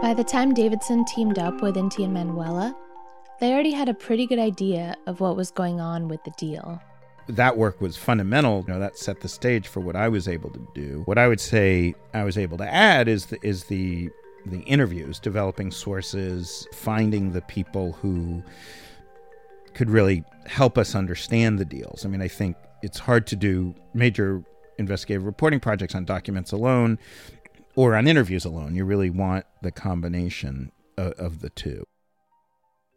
By 0.00 0.14
the 0.14 0.24
time 0.24 0.54
Davidson 0.54 1.04
teamed 1.04 1.38
up 1.38 1.60
with 1.60 1.74
Inti 1.74 2.04
and 2.04 2.14
Manuela, 2.14 2.74
they 3.40 3.52
already 3.52 3.72
had 3.72 3.90
a 3.90 3.94
pretty 3.94 4.26
good 4.26 4.38
idea 4.38 4.96
of 5.06 5.20
what 5.20 5.36
was 5.36 5.50
going 5.50 5.78
on 5.78 6.08
with 6.08 6.24
the 6.24 6.32
deal. 6.38 6.80
That 7.28 7.58
work 7.58 7.82
was 7.82 7.98
fundamental. 7.98 8.64
You 8.66 8.72
know, 8.72 8.80
that 8.80 8.96
set 8.96 9.20
the 9.20 9.28
stage 9.28 9.68
for 9.68 9.80
what 9.80 9.94
I 9.94 10.08
was 10.08 10.26
able 10.26 10.48
to 10.48 10.66
do. 10.74 11.02
What 11.04 11.18
I 11.18 11.28
would 11.28 11.40
say 11.40 11.94
I 12.14 12.24
was 12.24 12.38
able 12.38 12.56
to 12.56 12.66
add 12.66 13.08
is 13.08 13.26
the, 13.26 13.38
is 13.46 13.64
the 13.64 14.08
the 14.48 14.60
interviews, 14.60 15.18
developing 15.18 15.70
sources, 15.70 16.66
finding 16.72 17.32
the 17.32 17.42
people 17.42 17.92
who 17.92 18.42
could 19.74 19.90
really 19.90 20.24
help 20.46 20.76
us 20.76 20.94
understand 20.94 21.58
the 21.58 21.64
deals. 21.64 22.04
I 22.04 22.08
mean, 22.08 22.22
I 22.22 22.28
think 22.28 22.56
it's 22.82 22.98
hard 22.98 23.26
to 23.28 23.36
do 23.36 23.74
major 23.94 24.42
investigative 24.78 25.24
reporting 25.24 25.60
projects 25.60 25.94
on 25.94 26.04
documents 26.04 26.52
alone 26.52 26.98
or 27.76 27.94
on 27.94 28.08
interviews 28.08 28.44
alone. 28.44 28.74
You 28.74 28.84
really 28.84 29.10
want 29.10 29.44
the 29.62 29.70
combination 29.70 30.72
of, 30.96 31.12
of 31.12 31.40
the 31.40 31.50
two. 31.50 31.84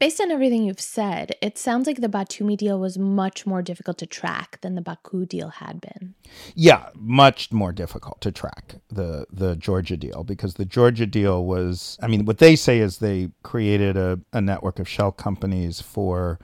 Based 0.02 0.20
on 0.20 0.32
everything 0.32 0.64
you've 0.64 0.82
said, 0.82 1.36
it 1.44 1.60
sounds 1.60 1.86
like 1.86 2.02
the 2.02 2.10
Batumi 2.10 2.58
deal 2.58 2.80
was 2.80 2.98
much 2.98 3.46
more 3.46 3.62
difficult 3.62 4.00
to 4.00 4.08
track 4.08 4.58
than 4.62 4.74
the 4.74 4.82
Baku 4.82 5.28
deal 5.28 5.50
had 5.50 5.80
been. 5.80 6.16
Yeah, 6.56 6.90
much 6.96 7.52
more 7.52 7.72
difficult 7.72 8.20
to 8.22 8.32
track 8.32 8.78
the 8.90 9.28
the 9.32 9.56
Georgia 9.56 9.96
deal 9.96 10.24
because 10.24 10.56
the 10.56 10.66
Georgia 10.66 11.06
deal 11.06 11.46
was 11.46 12.00
I 12.02 12.08
mean 12.08 12.26
what 12.26 12.40
they 12.40 12.56
say 12.56 12.80
is 12.80 12.98
they 12.98 13.30
created 13.44 13.96
a, 13.96 14.20
a 14.34 14.42
network 14.42 14.80
of 14.80 14.90
shell 14.90 15.12
companies 15.12 15.82
for 15.82 16.40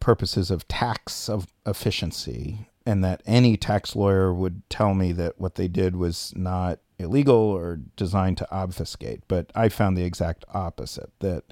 purposes 0.00 0.50
of 0.50 0.66
tax 0.66 1.28
of 1.28 1.46
efficiency 1.66 2.68
and 2.84 3.04
that 3.04 3.22
any 3.26 3.56
tax 3.56 3.94
lawyer 3.94 4.34
would 4.34 4.68
tell 4.68 4.92
me 4.94 5.12
that 5.12 5.40
what 5.40 5.54
they 5.54 5.68
did 5.68 5.94
was 5.94 6.32
not 6.34 6.80
illegal 6.98 7.36
or 7.36 7.76
designed 7.94 8.38
to 8.38 8.50
obfuscate. 8.50 9.20
But 9.28 9.52
I 9.54 9.68
found 9.68 9.96
the 9.96 10.02
exact 10.02 10.44
opposite 10.52 11.12
that 11.20 11.44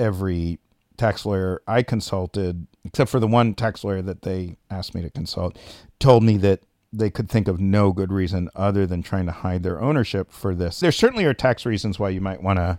every 0.00 0.58
tax 0.96 1.24
lawyer 1.24 1.62
I 1.66 1.82
consulted, 1.82 2.66
except 2.84 3.10
for 3.10 3.20
the 3.20 3.26
one 3.26 3.54
tax 3.54 3.84
lawyer 3.84 4.02
that 4.02 4.22
they 4.22 4.56
asked 4.70 4.94
me 4.94 5.02
to 5.02 5.10
consult, 5.10 5.58
told 5.98 6.22
me 6.22 6.36
that 6.38 6.60
they 6.92 7.10
could 7.10 7.28
think 7.28 7.46
of 7.46 7.60
no 7.60 7.92
good 7.92 8.12
reason 8.12 8.50
other 8.56 8.86
than 8.86 9.02
trying 9.02 9.26
to 9.26 9.32
hide 9.32 9.62
their 9.62 9.80
ownership 9.80 10.32
for 10.32 10.54
this. 10.54 10.80
There 10.80 10.90
certainly 10.90 11.24
are 11.24 11.34
tax 11.34 11.64
reasons 11.64 11.98
why 11.98 12.08
you 12.08 12.20
might 12.20 12.42
want 12.42 12.58
to 12.58 12.78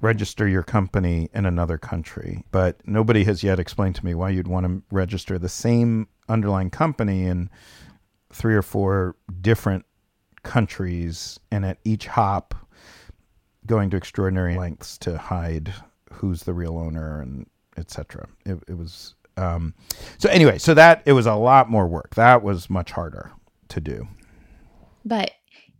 register 0.00 0.48
your 0.48 0.64
company 0.64 1.30
in 1.32 1.46
another 1.46 1.78
country, 1.78 2.44
but 2.50 2.80
nobody 2.86 3.22
has 3.24 3.44
yet 3.44 3.60
explained 3.60 3.94
to 3.94 4.04
me 4.04 4.14
why 4.14 4.30
you'd 4.30 4.48
want 4.48 4.66
to 4.66 4.82
register 4.90 5.38
the 5.38 5.48
same 5.48 6.08
underlying 6.28 6.70
company 6.70 7.24
in 7.24 7.48
three 8.32 8.54
or 8.54 8.62
four 8.62 9.14
different 9.40 9.84
countries 10.42 11.38
and 11.52 11.64
at 11.64 11.78
each 11.84 12.06
hop 12.06 12.54
going 13.64 13.90
to 13.90 13.96
extraordinary 13.96 14.56
lengths 14.56 14.98
to 14.98 15.16
hide 15.16 15.72
who's 16.12 16.42
the 16.44 16.54
real 16.54 16.78
owner 16.78 17.20
and 17.20 17.46
etc. 17.76 18.28
It, 18.44 18.62
it 18.68 18.76
was 18.76 19.14
um, 19.36 19.74
so 20.18 20.28
anyway. 20.28 20.58
So 20.58 20.74
that 20.74 21.02
it 21.04 21.12
was 21.12 21.26
a 21.26 21.34
lot 21.34 21.70
more 21.70 21.86
work. 21.86 22.14
That 22.14 22.42
was 22.42 22.68
much 22.68 22.92
harder 22.92 23.32
to 23.68 23.80
do. 23.80 24.08
But 25.04 25.32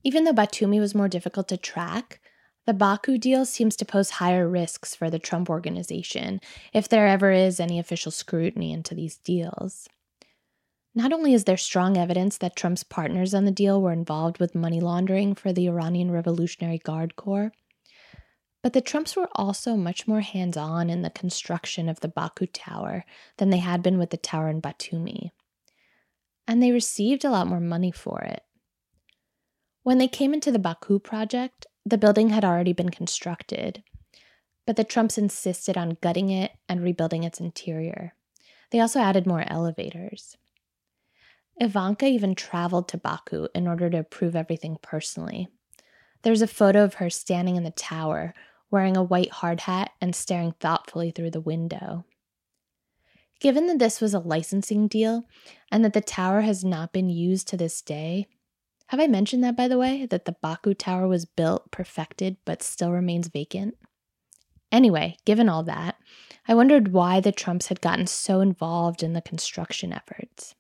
even 0.03 0.25
though 0.25 0.33
Batumi 0.33 0.81
was 0.81 0.95
more 0.95 1.09
difficult 1.09 1.49
to 1.49 1.57
track, 1.57 2.21
the 2.67 2.73
Baku 2.73 3.19
deal 3.19 3.45
seems 3.45 3.77
to 3.77 3.85
pose 3.85 4.11
higher 4.11 4.49
risks 4.49 4.95
for 4.95 5.11
the 5.11 5.19
Trump 5.19 5.51
organization 5.51 6.41
if 6.73 6.89
there 6.89 7.07
ever 7.07 7.33
is 7.33 7.61
any 7.61 7.79
official 7.79 8.13
scrutiny 8.13 8.73
into 8.73 8.95
these 8.95 9.17
deals. 9.17 9.89
Not 10.95 11.13
only 11.13 11.33
is 11.33 11.45
there 11.45 11.57
strong 11.57 11.97
evidence 11.97 12.37
that 12.39 12.55
Trump's 12.55 12.85
partners 12.85 13.33
on 13.33 13.47
the 13.47 13.51
deal 13.51 13.81
were 13.81 13.93
involved 13.93 14.39
with 14.39 14.55
money 14.55 14.81
laundering 14.81 15.35
for 15.35 15.53
the 15.53 15.67
Iranian 15.67 16.11
Revolutionary 16.11 16.79
Guard 16.79 17.17
Corps, 17.17 17.53
but 18.63 18.73
the 18.73 18.81
Trumps 18.81 19.17
were 19.17 19.29
also 19.35 19.77
much 19.77 20.07
more 20.07 20.21
hands 20.21 20.57
on 20.57 20.89
in 20.89 21.03
the 21.03 21.11
construction 21.11 21.89
of 21.89 22.01
the 22.01 22.09
Baku 22.09 22.47
Tower 22.47 23.05
than 23.39 23.51
they 23.51 23.59
had 23.59 23.83
been 23.83 23.99
with 23.99 24.11
the 24.11 24.17
tower 24.17 24.49
in 24.49 24.63
Batumi. 24.63 25.31
And 26.47 26.63
they 26.63 26.71
received 26.71 27.25
a 27.25 27.31
lot 27.31 27.49
more 27.49 27.61
money 27.61 27.91
for 27.91 28.21
it. 28.21 28.43
When 29.83 29.99
they 29.99 30.09
came 30.09 30.33
into 30.33 30.53
the 30.53 30.61
Baku 30.61 31.01
project, 31.01 31.67
the 31.85 31.99
building 31.99 32.29
had 32.29 32.45
already 32.45 32.73
been 32.73 32.91
constructed, 32.91 33.83
but 34.65 34.77
the 34.77 34.85
Trumps 34.85 35.19
insisted 35.19 35.77
on 35.77 35.99
gutting 36.01 36.31
it 36.31 36.53
and 36.69 36.83
rebuilding 36.83 37.25
its 37.25 37.41
interior. 37.41 38.15
They 38.71 38.79
also 38.79 39.01
added 39.01 39.27
more 39.27 39.45
elevators. 39.47 40.37
Ivanka 41.61 42.07
even 42.07 42.35
traveled 42.37 42.89
to 42.89 42.97
Baku 42.97 43.49
in 43.55 43.67
order 43.67 43.91
to 43.91 43.99
approve 43.99 44.37
everything 44.37 44.79
personally. 44.81 45.49
There's 46.23 46.43
a 46.43 46.47
photo 46.47 46.85
of 46.85 46.95
her 46.95 47.11
standing 47.11 47.57
in 47.57 47.65
the 47.65 47.71
tower, 47.73 48.33
wearing 48.73 48.97
a 48.97 49.03
white 49.03 49.31
hard 49.31 49.61
hat 49.61 49.93
and 50.01 50.17
staring 50.17 50.53
thoughtfully 50.59 51.13
through 51.13 51.31
the 51.31 51.41
window. 51.41 52.05
Given 53.39 53.67
that 53.69 53.79
this 53.79 54.01
was 54.01 54.15
a 54.15 54.21
licensing 54.21 54.89
deal 54.89 55.25
and 55.71 55.85
that 55.85 55.93
the 55.93 56.01
tower 56.01 56.41
has 56.41 56.65
not 56.65 56.93
been 56.93 57.09
used 57.09 57.47
to 57.49 57.57
this 57.57 57.83
day, 57.83 58.27
have 58.87 59.01
I 59.01 59.07
mentioned 59.07 59.45
that 59.45 59.57
by 59.57 59.69
the 59.69 59.79
way, 59.79 60.07
that 60.07 60.25
the 60.25 60.37
Baku 60.43 60.75
Tower 60.75 61.09
was 61.09 61.25
built, 61.25 61.71
perfected, 61.71 62.37
but 62.45 62.63
still 62.63 62.93
remains 62.93 63.29
vacant? 63.29 63.77
Anyway, 64.71 65.17
given 65.25 65.49
all 65.49 65.63
that, 65.65 65.97
I 66.49 66.55
wondered 66.55 66.93
why 66.93 67.21
the 67.21 67.33
Trumps 67.33 67.69
had 67.69 67.81
gotten 67.81 68.07
so 68.07 68.41
involved 68.41 69.03
in 69.03 69.13
the 69.13 69.21
construction 69.21 69.93
efforts. 69.93 70.55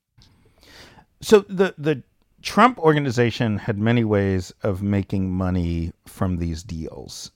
So 1.20 1.40
the 1.40 1.74
the 1.78 2.02
Trump 2.42 2.78
organization 2.78 3.58
had 3.58 3.78
many 3.78 4.02
ways 4.02 4.52
of 4.62 4.82
making 4.82 5.30
money 5.30 5.92
from 6.06 6.38
these 6.38 6.62
deals. 6.62 7.30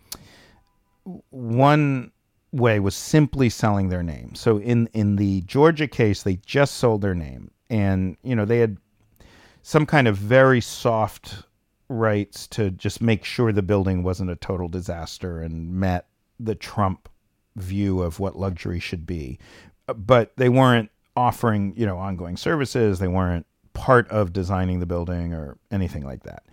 One 1.30 2.12
way 2.52 2.80
was 2.80 2.94
simply 2.94 3.48
selling 3.48 3.88
their 3.88 4.02
name. 4.02 4.34
So 4.34 4.58
in 4.58 4.88
in 4.92 5.16
the 5.16 5.42
Georgia 5.42 5.86
case, 5.86 6.22
they 6.22 6.36
just 6.46 6.76
sold 6.76 7.02
their 7.02 7.14
name, 7.14 7.50
and 7.70 8.16
you 8.22 8.34
know 8.34 8.44
they 8.44 8.58
had 8.58 8.78
some 9.62 9.86
kind 9.86 10.08
of 10.08 10.16
very 10.16 10.60
soft 10.60 11.42
rights 11.88 12.46
to 12.48 12.70
just 12.70 13.00
make 13.00 13.24
sure 13.24 13.52
the 13.52 13.62
building 13.62 14.02
wasn't 14.02 14.30
a 14.30 14.36
total 14.36 14.68
disaster 14.68 15.40
and 15.40 15.72
met 15.72 16.06
the 16.38 16.54
Trump 16.54 17.08
view 17.56 18.02
of 18.02 18.20
what 18.20 18.36
luxury 18.36 18.80
should 18.80 19.06
be. 19.06 19.38
But 19.86 20.32
they 20.36 20.48
weren't 20.48 20.90
offering, 21.16 21.74
you 21.76 21.86
know, 21.86 21.98
ongoing 21.98 22.36
services. 22.36 22.98
They 22.98 23.08
weren't 23.08 23.46
part 23.72 24.08
of 24.08 24.32
designing 24.32 24.80
the 24.80 24.86
building 24.86 25.32
or 25.32 25.58
anything 25.70 26.04
like 26.04 26.24
that. 26.24 26.44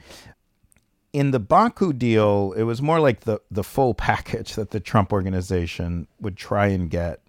In 1.13 1.31
the 1.31 1.39
Baku 1.39 1.93
deal, 1.93 2.53
it 2.57 2.63
was 2.63 2.81
more 2.81 2.99
like 2.99 3.21
the, 3.21 3.39
the 3.49 3.63
full 3.63 3.93
package 4.09 4.55
that 4.55 4.71
the 4.71 4.79
Trump 4.79 5.13
organization 5.13 6.07
would 6.19 6.35
try 6.35 6.67
and 6.67 6.89
get 6.89 7.21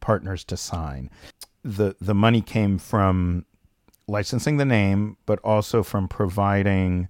partners 0.00 0.44
to 0.44 0.56
sign. 0.56 1.10
The 1.64 1.96
the 2.00 2.14
money 2.14 2.40
came 2.40 2.78
from 2.78 3.44
licensing 4.06 4.56
the 4.56 4.64
name, 4.64 5.16
but 5.26 5.38
also 5.40 5.82
from 5.82 6.08
providing 6.08 7.08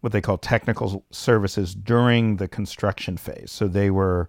what 0.00 0.12
they 0.12 0.20
call 0.20 0.38
technical 0.38 1.04
services 1.10 1.74
during 1.74 2.36
the 2.36 2.48
construction 2.48 3.16
phase. 3.16 3.50
So 3.50 3.68
they 3.68 3.90
were 3.90 4.28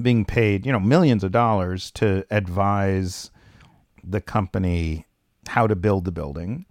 being 0.00 0.24
paid, 0.24 0.64
you 0.64 0.72
know, 0.72 0.80
millions 0.80 1.24
of 1.24 1.32
dollars 1.32 1.90
to 1.92 2.24
advise 2.30 3.30
the 4.02 4.20
company 4.20 5.06
how 5.48 5.66
to 5.66 5.76
build 5.76 6.04
the 6.04 6.12
building. 6.12 6.66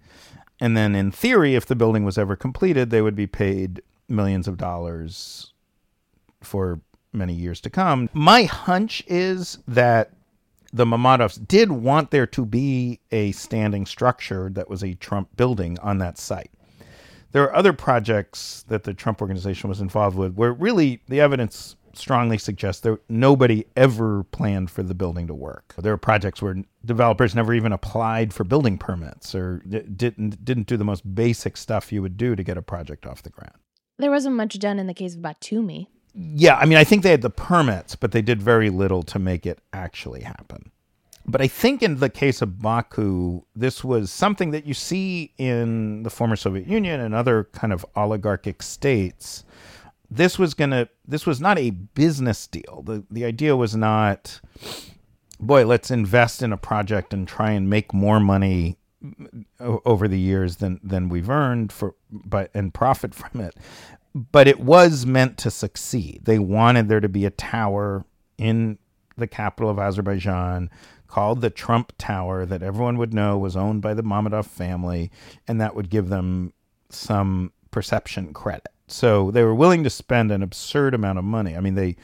And 0.64 0.74
then 0.74 0.94
in 0.94 1.10
theory, 1.10 1.56
if 1.56 1.66
the 1.66 1.76
building 1.76 2.04
was 2.04 2.16
ever 2.16 2.36
completed, 2.36 2.88
they 2.88 3.02
would 3.02 3.14
be 3.14 3.26
paid 3.26 3.82
millions 4.08 4.48
of 4.48 4.56
dollars 4.56 5.52
for 6.40 6.80
many 7.12 7.34
years 7.34 7.60
to 7.60 7.68
come. 7.68 8.08
My 8.14 8.44
hunch 8.44 9.04
is 9.06 9.58
that 9.68 10.12
the 10.72 10.86
Mammadovs 10.86 11.46
did 11.46 11.70
want 11.70 12.12
there 12.12 12.26
to 12.28 12.46
be 12.46 12.98
a 13.12 13.32
standing 13.32 13.84
structure 13.84 14.48
that 14.54 14.70
was 14.70 14.82
a 14.82 14.94
Trump 14.94 15.36
building 15.36 15.78
on 15.80 15.98
that 15.98 16.16
site. 16.16 16.50
There 17.32 17.42
are 17.42 17.54
other 17.54 17.74
projects 17.74 18.64
that 18.68 18.84
the 18.84 18.94
Trump 18.94 19.20
organization 19.20 19.68
was 19.68 19.82
involved 19.82 20.16
with 20.16 20.32
where 20.32 20.54
really 20.54 21.02
the 21.10 21.20
evidence 21.20 21.76
strongly 21.98 22.38
suggest 22.38 22.82
that 22.82 22.98
nobody 23.08 23.64
ever 23.76 24.24
planned 24.24 24.70
for 24.70 24.82
the 24.82 24.94
building 24.94 25.26
to 25.26 25.34
work. 25.34 25.74
There 25.78 25.92
are 25.92 25.98
projects 25.98 26.42
where 26.42 26.56
developers 26.84 27.34
never 27.34 27.54
even 27.54 27.72
applied 27.72 28.32
for 28.32 28.44
building 28.44 28.78
permits 28.78 29.34
or 29.34 29.58
didn't 29.60 30.44
didn't 30.44 30.66
do 30.66 30.76
the 30.76 30.84
most 30.84 31.14
basic 31.14 31.56
stuff 31.56 31.92
you 31.92 32.02
would 32.02 32.16
do 32.16 32.36
to 32.36 32.42
get 32.42 32.56
a 32.56 32.62
project 32.62 33.06
off 33.06 33.22
the 33.22 33.30
ground. 33.30 33.54
There 33.98 34.10
wasn't 34.10 34.36
much 34.36 34.58
done 34.58 34.78
in 34.78 34.86
the 34.86 34.94
case 34.94 35.14
of 35.14 35.20
Batumi. 35.20 35.86
Yeah, 36.14 36.56
I 36.56 36.66
mean, 36.66 36.78
I 36.78 36.84
think 36.84 37.02
they 37.02 37.10
had 37.10 37.22
the 37.22 37.30
permits, 37.30 37.96
but 37.96 38.12
they 38.12 38.22
did 38.22 38.40
very 38.40 38.70
little 38.70 39.02
to 39.04 39.18
make 39.18 39.46
it 39.46 39.58
actually 39.72 40.22
happen. 40.22 40.70
But 41.26 41.40
I 41.40 41.48
think 41.48 41.82
in 41.82 41.98
the 41.98 42.10
case 42.10 42.42
of 42.42 42.60
Baku, 42.60 43.42
this 43.56 43.82
was 43.82 44.12
something 44.12 44.50
that 44.50 44.66
you 44.66 44.74
see 44.74 45.32
in 45.38 46.02
the 46.02 46.10
former 46.10 46.36
Soviet 46.36 46.66
Union 46.66 47.00
and 47.00 47.14
other 47.14 47.44
kind 47.52 47.72
of 47.72 47.84
oligarchic 47.96 48.62
states 48.62 49.44
this 50.14 50.38
was 50.38 50.54
gonna 50.54 50.88
this 51.06 51.26
was 51.26 51.40
not 51.40 51.58
a 51.58 51.70
business 51.70 52.46
deal. 52.46 52.82
The 52.84 53.04
the 53.10 53.24
idea 53.24 53.56
was 53.56 53.74
not 53.74 54.40
boy, 55.40 55.66
let's 55.66 55.90
invest 55.90 56.42
in 56.42 56.52
a 56.52 56.56
project 56.56 57.12
and 57.12 57.26
try 57.26 57.50
and 57.50 57.68
make 57.68 57.92
more 57.92 58.20
money 58.20 58.78
over 59.60 60.08
the 60.08 60.18
years 60.18 60.56
than 60.56 60.80
than 60.82 61.08
we've 61.08 61.30
earned 61.30 61.72
for 61.72 61.94
but 62.10 62.50
and 62.54 62.72
profit 62.72 63.14
from 63.14 63.40
it. 63.40 63.56
But 64.14 64.46
it 64.46 64.60
was 64.60 65.04
meant 65.04 65.38
to 65.38 65.50
succeed. 65.50 66.20
They 66.24 66.38
wanted 66.38 66.88
there 66.88 67.00
to 67.00 67.08
be 67.08 67.26
a 67.26 67.30
tower 67.30 68.04
in 68.38 68.78
the 69.16 69.26
capital 69.26 69.70
of 69.70 69.78
Azerbaijan 69.78 70.70
called 71.08 71.40
the 71.40 71.50
Trump 71.50 71.92
Tower 71.98 72.46
that 72.46 72.62
everyone 72.62 72.98
would 72.98 73.14
know 73.14 73.38
was 73.38 73.56
owned 73.56 73.82
by 73.82 73.94
the 73.94 74.02
Mammadov 74.02 74.46
family 74.46 75.10
and 75.46 75.60
that 75.60 75.74
would 75.74 75.90
give 75.90 76.08
them 76.08 76.52
some 76.90 77.52
perception 77.70 78.32
credit. 78.32 78.73
So 78.86 79.30
they 79.30 79.42
were 79.42 79.54
willing 79.54 79.84
to 79.84 79.90
spend 79.90 80.30
an 80.30 80.42
absurd 80.42 80.94
amount 80.94 81.18
of 81.18 81.24
money. 81.24 81.56
I 81.56 81.60
mean, 81.60 81.74
they 81.74 81.96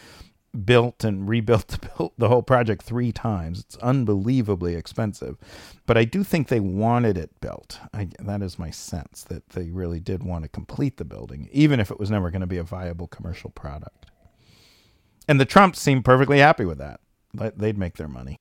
built 0.64 1.04
and 1.04 1.28
rebuilt 1.28 1.78
the 2.18 2.28
whole 2.28 2.42
project 2.42 2.82
three 2.82 3.12
times. 3.12 3.60
It's 3.60 3.76
unbelievably 3.78 4.74
expensive. 4.74 5.36
But 5.86 5.96
I 5.96 6.04
do 6.04 6.24
think 6.24 6.48
they 6.48 6.60
wanted 6.60 7.16
it 7.16 7.40
built. 7.40 7.78
I, 7.92 8.08
that 8.18 8.42
is 8.42 8.58
my 8.58 8.70
sense 8.70 9.24
that 9.24 9.50
they 9.50 9.70
really 9.70 10.00
did 10.00 10.22
want 10.22 10.44
to 10.44 10.48
complete 10.48 10.96
the 10.96 11.04
building, 11.04 11.48
even 11.52 11.80
if 11.80 11.90
it 11.90 12.00
was 12.00 12.10
never 12.10 12.30
going 12.30 12.40
to 12.40 12.46
be 12.46 12.58
a 12.58 12.64
viable 12.64 13.06
commercial 13.06 13.50
product. 13.50 14.06
And 15.28 15.38
the 15.38 15.44
Trumps 15.44 15.80
seemed 15.80 16.04
perfectly 16.04 16.38
happy 16.38 16.64
with 16.64 16.78
that. 16.78 17.00
They'd 17.32 17.78
make 17.78 17.96
their 17.96 18.08
money. 18.08 18.36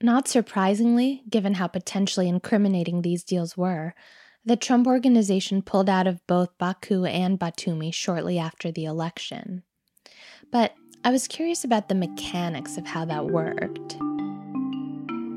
Not 0.00 0.28
surprisingly, 0.28 1.22
given 1.28 1.54
how 1.54 1.66
potentially 1.66 2.28
incriminating 2.28 3.02
these 3.02 3.24
deals 3.24 3.56
were, 3.56 3.94
the 4.48 4.56
Trump 4.56 4.86
organization 4.86 5.60
pulled 5.60 5.90
out 5.90 6.06
of 6.06 6.26
both 6.26 6.56
Baku 6.56 7.04
and 7.04 7.38
Batumi 7.38 7.92
shortly 7.92 8.38
after 8.38 8.72
the 8.72 8.86
election. 8.86 9.62
But 10.50 10.74
I 11.04 11.10
was 11.10 11.28
curious 11.28 11.64
about 11.64 11.90
the 11.90 11.94
mechanics 11.94 12.78
of 12.78 12.86
how 12.86 13.04
that 13.04 13.26
worked. 13.26 13.98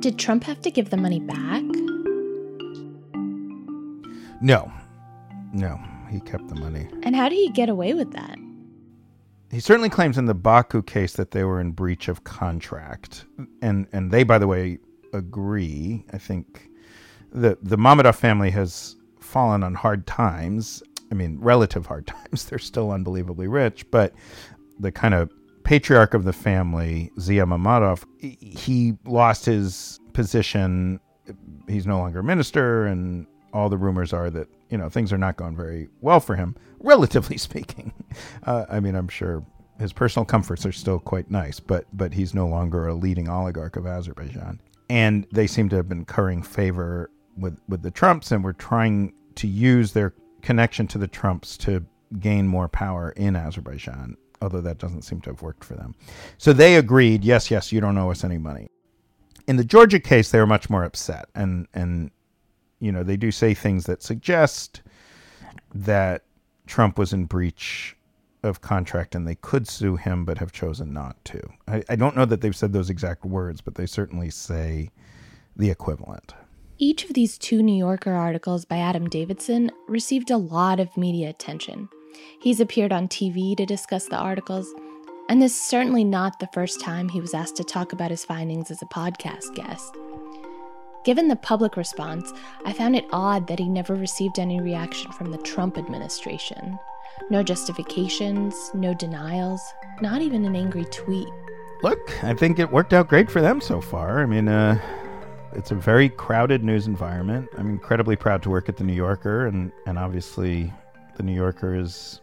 Did 0.01 0.17
Trump 0.17 0.45
have 0.45 0.61
to 0.61 0.71
give 0.71 0.91
the 0.91 0.97
money 0.97 1.19
back? 1.19 1.61
No. 4.41 4.71
No, 5.51 5.77
he 6.09 6.21
kept 6.21 6.47
the 6.47 6.55
money. 6.55 6.87
And 7.03 7.13
how 7.13 7.27
did 7.27 7.35
he 7.35 7.49
get 7.49 7.67
away 7.67 7.93
with 7.93 8.13
that? 8.13 8.39
He 9.51 9.59
certainly 9.59 9.89
claims 9.89 10.17
in 10.17 10.23
the 10.23 10.33
Baku 10.33 10.81
case 10.81 11.13
that 11.13 11.31
they 11.31 11.43
were 11.43 11.59
in 11.59 11.71
breach 11.71 12.07
of 12.07 12.23
contract. 12.23 13.25
And 13.61 13.87
and 13.91 14.09
they 14.09 14.23
by 14.23 14.37
the 14.37 14.47
way 14.47 14.79
agree. 15.11 16.05
I 16.13 16.17
think 16.17 16.69
the 17.33 17.57
the 17.61 17.77
Mammadov 17.77 18.15
family 18.15 18.51
has 18.51 18.95
fallen 19.31 19.63
on 19.63 19.73
hard 19.73 20.05
times. 20.05 20.83
I 21.11 21.15
mean, 21.15 21.39
relative 21.39 21.85
hard 21.85 22.07
times. 22.31 22.45
They're 22.45 22.59
still 22.59 22.91
unbelievably 22.91 23.47
rich, 23.47 23.89
but 23.91 24.13
the 24.79 24.91
kind 24.91 25.13
of 25.13 25.31
patriarch 25.63 26.13
of 26.13 26.23
the 26.23 26.33
family, 26.33 27.11
Zia 27.19 27.45
Mammadov, 27.45 28.03
he 28.19 28.93
lost 29.05 29.45
his 29.45 29.99
position. 30.13 30.99
He's 31.67 31.87
no 31.87 31.99
longer 31.99 32.23
minister, 32.23 32.85
and 32.85 33.27
all 33.53 33.69
the 33.69 33.77
rumors 33.77 34.13
are 34.13 34.29
that 34.31 34.47
you 34.69 34.77
know 34.77 34.89
things 34.89 35.13
are 35.13 35.17
not 35.17 35.37
going 35.37 35.55
very 35.55 35.89
well 36.01 36.19
for 36.19 36.35
him, 36.35 36.55
relatively 36.79 37.37
speaking. 37.47 37.93
Uh, 38.43 38.65
I 38.69 38.79
mean, 38.79 38.95
I'm 38.95 39.07
sure 39.07 39.45
his 39.79 39.93
personal 39.93 40.25
comforts 40.25 40.65
are 40.65 40.71
still 40.71 40.99
quite 40.99 41.29
nice, 41.31 41.59
but 41.59 41.85
but 41.93 42.13
he's 42.13 42.33
no 42.33 42.47
longer 42.47 42.87
a 42.87 42.93
leading 42.93 43.29
oligarch 43.29 43.75
of 43.75 43.85
Azerbaijan, 43.85 44.59
and 44.89 45.27
they 45.31 45.47
seem 45.47 45.69
to 45.69 45.75
have 45.75 45.87
been 45.89 46.05
currying 46.05 46.43
favor 46.43 47.09
with 47.37 47.59
with 47.67 47.81
the 47.81 47.91
Trumps, 47.91 48.31
and 48.31 48.43
were 48.43 48.53
trying 48.53 49.13
to 49.35 49.47
use 49.47 49.93
their 49.93 50.13
connection 50.41 50.87
to 50.87 50.97
the 50.97 51.07
Trumps 51.07 51.57
to 51.57 51.85
gain 52.19 52.47
more 52.47 52.67
power 52.67 53.11
in 53.11 53.35
Azerbaijan, 53.35 54.17
although 54.41 54.61
that 54.61 54.77
doesn't 54.77 55.03
seem 55.03 55.21
to 55.21 55.29
have 55.29 55.41
worked 55.41 55.63
for 55.63 55.75
them. 55.75 55.95
So 56.37 56.53
they 56.53 56.75
agreed, 56.75 57.23
yes, 57.23 57.49
yes, 57.51 57.71
you 57.71 57.79
don't 57.81 57.97
owe 57.97 58.11
us 58.11 58.23
any 58.23 58.37
money. 58.37 58.67
In 59.47 59.55
the 59.55 59.63
Georgia 59.63 59.99
case, 59.99 60.31
they 60.31 60.39
were 60.39 60.47
much 60.47 60.69
more 60.69 60.83
upset, 60.83 61.29
and 61.35 61.67
and 61.73 62.11
you 62.79 62.91
know 62.91 63.03
they 63.03 63.17
do 63.17 63.31
say 63.31 63.53
things 63.53 63.85
that 63.85 64.03
suggest 64.03 64.81
that 65.73 66.23
Trump 66.67 66.97
was 66.97 67.11
in 67.11 67.25
breach 67.25 67.97
of 68.43 68.61
contract 68.61 69.13
and 69.13 69.27
they 69.27 69.35
could 69.35 69.67
sue 69.67 69.95
him, 69.95 70.25
but 70.25 70.37
have 70.37 70.51
chosen 70.51 70.93
not 70.93 71.23
to. 71.25 71.41
I, 71.67 71.83
I 71.89 71.95
don't 71.95 72.15
know 72.15 72.25
that 72.25 72.41
they've 72.41 72.55
said 72.55 72.73
those 72.73 72.89
exact 72.89 73.25
words, 73.25 73.61
but 73.61 73.75
they 73.75 73.85
certainly 73.85 74.29
say 74.29 74.89
the 75.55 75.69
equivalent. 75.69 76.33
Each 76.83 77.05
of 77.05 77.13
these 77.13 77.37
two 77.37 77.61
New 77.61 77.77
Yorker 77.77 78.11
articles 78.11 78.65
by 78.65 78.77
Adam 78.77 79.07
Davidson 79.07 79.69
received 79.87 80.31
a 80.31 80.37
lot 80.37 80.79
of 80.79 80.97
media 80.97 81.29
attention. 81.29 81.87
He's 82.41 82.59
appeared 82.59 82.91
on 82.91 83.07
TV 83.07 83.55
to 83.57 83.67
discuss 83.67 84.07
the 84.07 84.17
articles, 84.17 84.73
And 85.29 85.39
this 85.39 85.55
is 85.55 85.61
certainly 85.61 86.03
not 86.03 86.39
the 86.39 86.49
first 86.55 86.81
time 86.81 87.07
he 87.07 87.21
was 87.21 87.35
asked 87.35 87.55
to 87.57 87.63
talk 87.63 87.93
about 87.93 88.09
his 88.09 88.25
findings 88.25 88.71
as 88.71 88.81
a 88.81 88.87
podcast 88.87 89.53
guest. 89.53 89.95
Given 91.05 91.27
the 91.27 91.35
public 91.35 91.77
response, 91.77 92.33
I 92.65 92.73
found 92.73 92.95
it 92.95 93.05
odd 93.11 93.45
that 93.45 93.59
he 93.59 93.69
never 93.69 93.93
received 93.93 94.39
any 94.39 94.59
reaction 94.59 95.11
from 95.11 95.29
the 95.29 95.37
Trump 95.37 95.77
administration. 95.77 96.79
No 97.29 97.43
justifications, 97.43 98.71
no 98.73 98.95
denials, 98.95 99.61
not 100.01 100.23
even 100.23 100.45
an 100.45 100.55
angry 100.55 100.85
tweet. 100.85 101.29
Look, 101.83 102.23
I 102.23 102.33
think 102.33 102.57
it 102.57 102.71
worked 102.71 102.91
out 102.91 103.07
great 103.07 103.29
for 103.29 103.39
them 103.39 103.61
so 103.61 103.81
far. 103.81 104.23
I 104.23 104.25
mean, 104.25 104.47
uh, 104.47 104.79
it's 105.53 105.71
a 105.71 105.75
very 105.75 106.09
crowded 106.09 106.63
news 106.63 106.87
environment. 106.87 107.49
I'm 107.57 107.69
incredibly 107.69 108.15
proud 108.15 108.41
to 108.43 108.49
work 108.49 108.69
at 108.69 108.77
the 108.77 108.83
New 108.83 108.93
Yorker, 108.93 109.47
and, 109.47 109.71
and 109.85 109.97
obviously, 109.97 110.71
the 111.17 111.23
New 111.23 111.33
Yorker 111.33 111.75
is, 111.75 112.21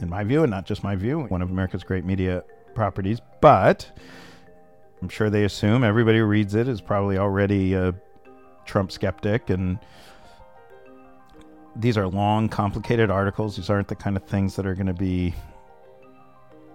in 0.00 0.08
my 0.08 0.24
view, 0.24 0.42
and 0.42 0.50
not 0.50 0.66
just 0.66 0.82
my 0.82 0.96
view, 0.96 1.20
one 1.24 1.42
of 1.42 1.50
America's 1.50 1.84
great 1.84 2.04
media 2.04 2.42
properties. 2.74 3.20
But 3.40 3.90
I'm 5.00 5.08
sure 5.08 5.30
they 5.30 5.44
assume 5.44 5.84
everybody 5.84 6.18
who 6.18 6.24
reads 6.24 6.54
it 6.54 6.68
is 6.68 6.80
probably 6.80 7.18
already 7.18 7.74
a 7.74 7.94
Trump 8.64 8.90
skeptic, 8.90 9.50
and 9.50 9.78
these 11.76 11.96
are 11.96 12.06
long, 12.06 12.48
complicated 12.48 13.10
articles. 13.10 13.56
These 13.56 13.70
aren't 13.70 13.88
the 13.88 13.96
kind 13.96 14.16
of 14.16 14.24
things 14.24 14.56
that 14.56 14.66
are 14.66 14.74
going 14.74 14.86
to 14.86 14.94
be 14.94 15.34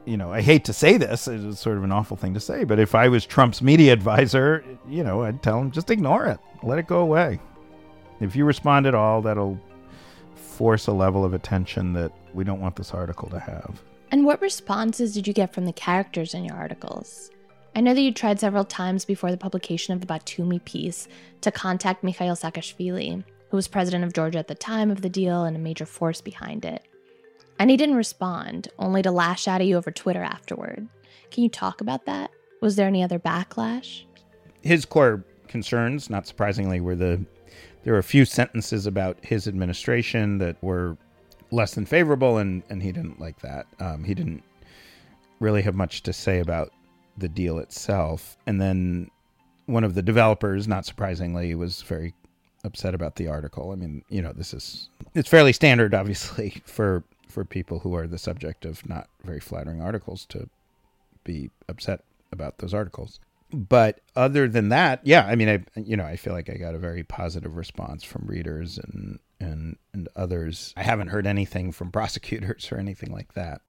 you 0.05 0.17
know, 0.17 0.31
I 0.31 0.41
hate 0.41 0.65
to 0.65 0.73
say 0.73 0.97
this, 0.97 1.27
it's 1.27 1.59
sort 1.59 1.77
of 1.77 1.83
an 1.83 1.91
awful 1.91 2.17
thing 2.17 2.33
to 2.33 2.39
say, 2.39 2.63
but 2.63 2.79
if 2.79 2.95
I 2.95 3.09
was 3.09 3.25
Trump's 3.25 3.61
media 3.61 3.93
advisor, 3.99 4.63
you 4.87 5.03
know, 5.03 5.23
I'd 5.23 5.43
tell 5.43 5.59
him 5.59 5.71
just 5.71 5.91
ignore 5.91 6.25
it, 6.25 6.39
let 6.63 6.79
it 6.79 6.87
go 6.87 6.99
away. 6.99 7.39
If 8.19 8.35
you 8.35 8.45
respond 8.45 8.85
at 8.85 8.95
all, 8.95 9.21
that'll 9.21 9.59
force 10.35 10.87
a 10.87 10.91
level 10.91 11.23
of 11.23 11.33
attention 11.33 11.93
that 11.93 12.11
we 12.33 12.43
don't 12.43 12.59
want 12.59 12.75
this 12.75 12.93
article 12.93 13.29
to 13.29 13.39
have. 13.39 13.81
And 14.11 14.25
what 14.25 14.41
responses 14.41 15.13
did 15.13 15.27
you 15.27 15.33
get 15.33 15.53
from 15.53 15.65
the 15.65 15.73
characters 15.73 16.33
in 16.33 16.43
your 16.43 16.55
articles? 16.55 17.29
I 17.75 17.81
know 17.81 17.93
that 17.93 18.01
you 18.01 18.11
tried 18.11 18.39
several 18.39 18.65
times 18.65 19.05
before 19.05 19.31
the 19.31 19.37
publication 19.37 19.93
of 19.93 20.01
the 20.01 20.07
Batumi 20.07 20.63
piece 20.65 21.07
to 21.41 21.51
contact 21.51 22.03
Mikhail 22.03 22.35
Saakashvili, 22.35 23.23
who 23.49 23.55
was 23.55 23.67
president 23.67 24.03
of 24.03 24.13
Georgia 24.13 24.39
at 24.39 24.47
the 24.47 24.55
time 24.55 24.89
of 24.91 25.01
the 25.01 25.09
deal 25.09 25.43
and 25.43 25.55
a 25.55 25.59
major 25.59 25.85
force 25.85 26.19
behind 26.19 26.65
it. 26.65 26.87
And 27.59 27.69
he 27.69 27.77
didn't 27.77 27.95
respond, 27.95 28.69
only 28.79 29.01
to 29.01 29.11
lash 29.11 29.47
out 29.47 29.61
at 29.61 29.67
you 29.67 29.75
over 29.75 29.91
Twitter 29.91 30.23
afterward. 30.23 30.87
Can 31.29 31.43
you 31.43 31.49
talk 31.49 31.81
about 31.81 32.05
that? 32.05 32.31
Was 32.61 32.77
there 32.77 32.87
any 32.87 33.03
other 33.03 33.19
backlash? 33.19 34.03
His 34.61 34.85
core 34.85 35.23
concerns, 35.47 36.09
not 36.09 36.25
surprisingly, 36.25 36.79
were 36.79 36.95
the 36.95 37.23
there 37.83 37.93
were 37.93 37.99
a 37.99 38.03
few 38.03 38.25
sentences 38.25 38.85
about 38.85 39.17
his 39.21 39.47
administration 39.47 40.37
that 40.39 40.61
were 40.61 40.97
less 41.51 41.75
than 41.75 41.85
favorable, 41.85 42.37
and, 42.37 42.61
and 42.69 42.83
he 42.83 42.91
didn't 42.91 43.19
like 43.19 43.39
that. 43.39 43.67
Um, 43.79 44.03
he 44.03 44.13
didn't 44.13 44.43
really 45.39 45.61
have 45.61 45.75
much 45.75 46.03
to 46.03 46.13
say 46.13 46.39
about 46.39 46.71
the 47.17 47.29
deal 47.29 47.57
itself. 47.57 48.37
And 48.45 48.61
then 48.61 49.09
one 49.65 49.83
of 49.83 49.95
the 49.95 50.01
developers, 50.01 50.67
not 50.67 50.85
surprisingly, 50.85 51.55
was 51.55 51.81
very 51.81 52.13
upset 52.63 52.93
about 52.93 53.15
the 53.15 53.27
article. 53.27 53.71
I 53.71 53.75
mean, 53.75 54.03
you 54.09 54.21
know, 54.21 54.33
this 54.33 54.53
is 54.53 54.89
it's 55.15 55.29
fairly 55.29 55.53
standard, 55.53 55.93
obviously, 55.93 56.61
for 56.65 57.03
for 57.29 57.45
people 57.45 57.79
who 57.79 57.95
are 57.95 58.07
the 58.07 58.17
subject 58.17 58.65
of 58.65 58.87
not 58.87 59.09
very 59.23 59.39
flattering 59.39 59.81
articles 59.81 60.25
to 60.27 60.49
be 61.23 61.49
upset 61.67 62.03
about 62.31 62.57
those 62.57 62.73
articles. 62.73 63.19
But 63.51 64.01
other 64.15 64.47
than 64.47 64.69
that, 64.69 65.01
yeah, 65.03 65.25
I 65.25 65.35
mean, 65.35 65.49
I 65.49 65.79
you 65.79 65.97
know, 65.97 66.05
I 66.05 66.15
feel 66.17 66.33
like 66.33 66.49
I 66.49 66.57
got 66.57 66.75
a 66.75 66.79
very 66.79 67.03
positive 67.03 67.57
response 67.57 68.03
from 68.03 68.25
readers 68.27 68.77
and 68.77 69.19
and 69.39 69.77
and 69.93 70.07
others. 70.15 70.73
I 70.77 70.83
haven't 70.83 71.07
heard 71.07 71.25
anything 71.25 71.71
from 71.71 71.91
prosecutors 71.91 72.71
or 72.71 72.77
anything 72.77 73.11
like 73.11 73.33
that. 73.33 73.61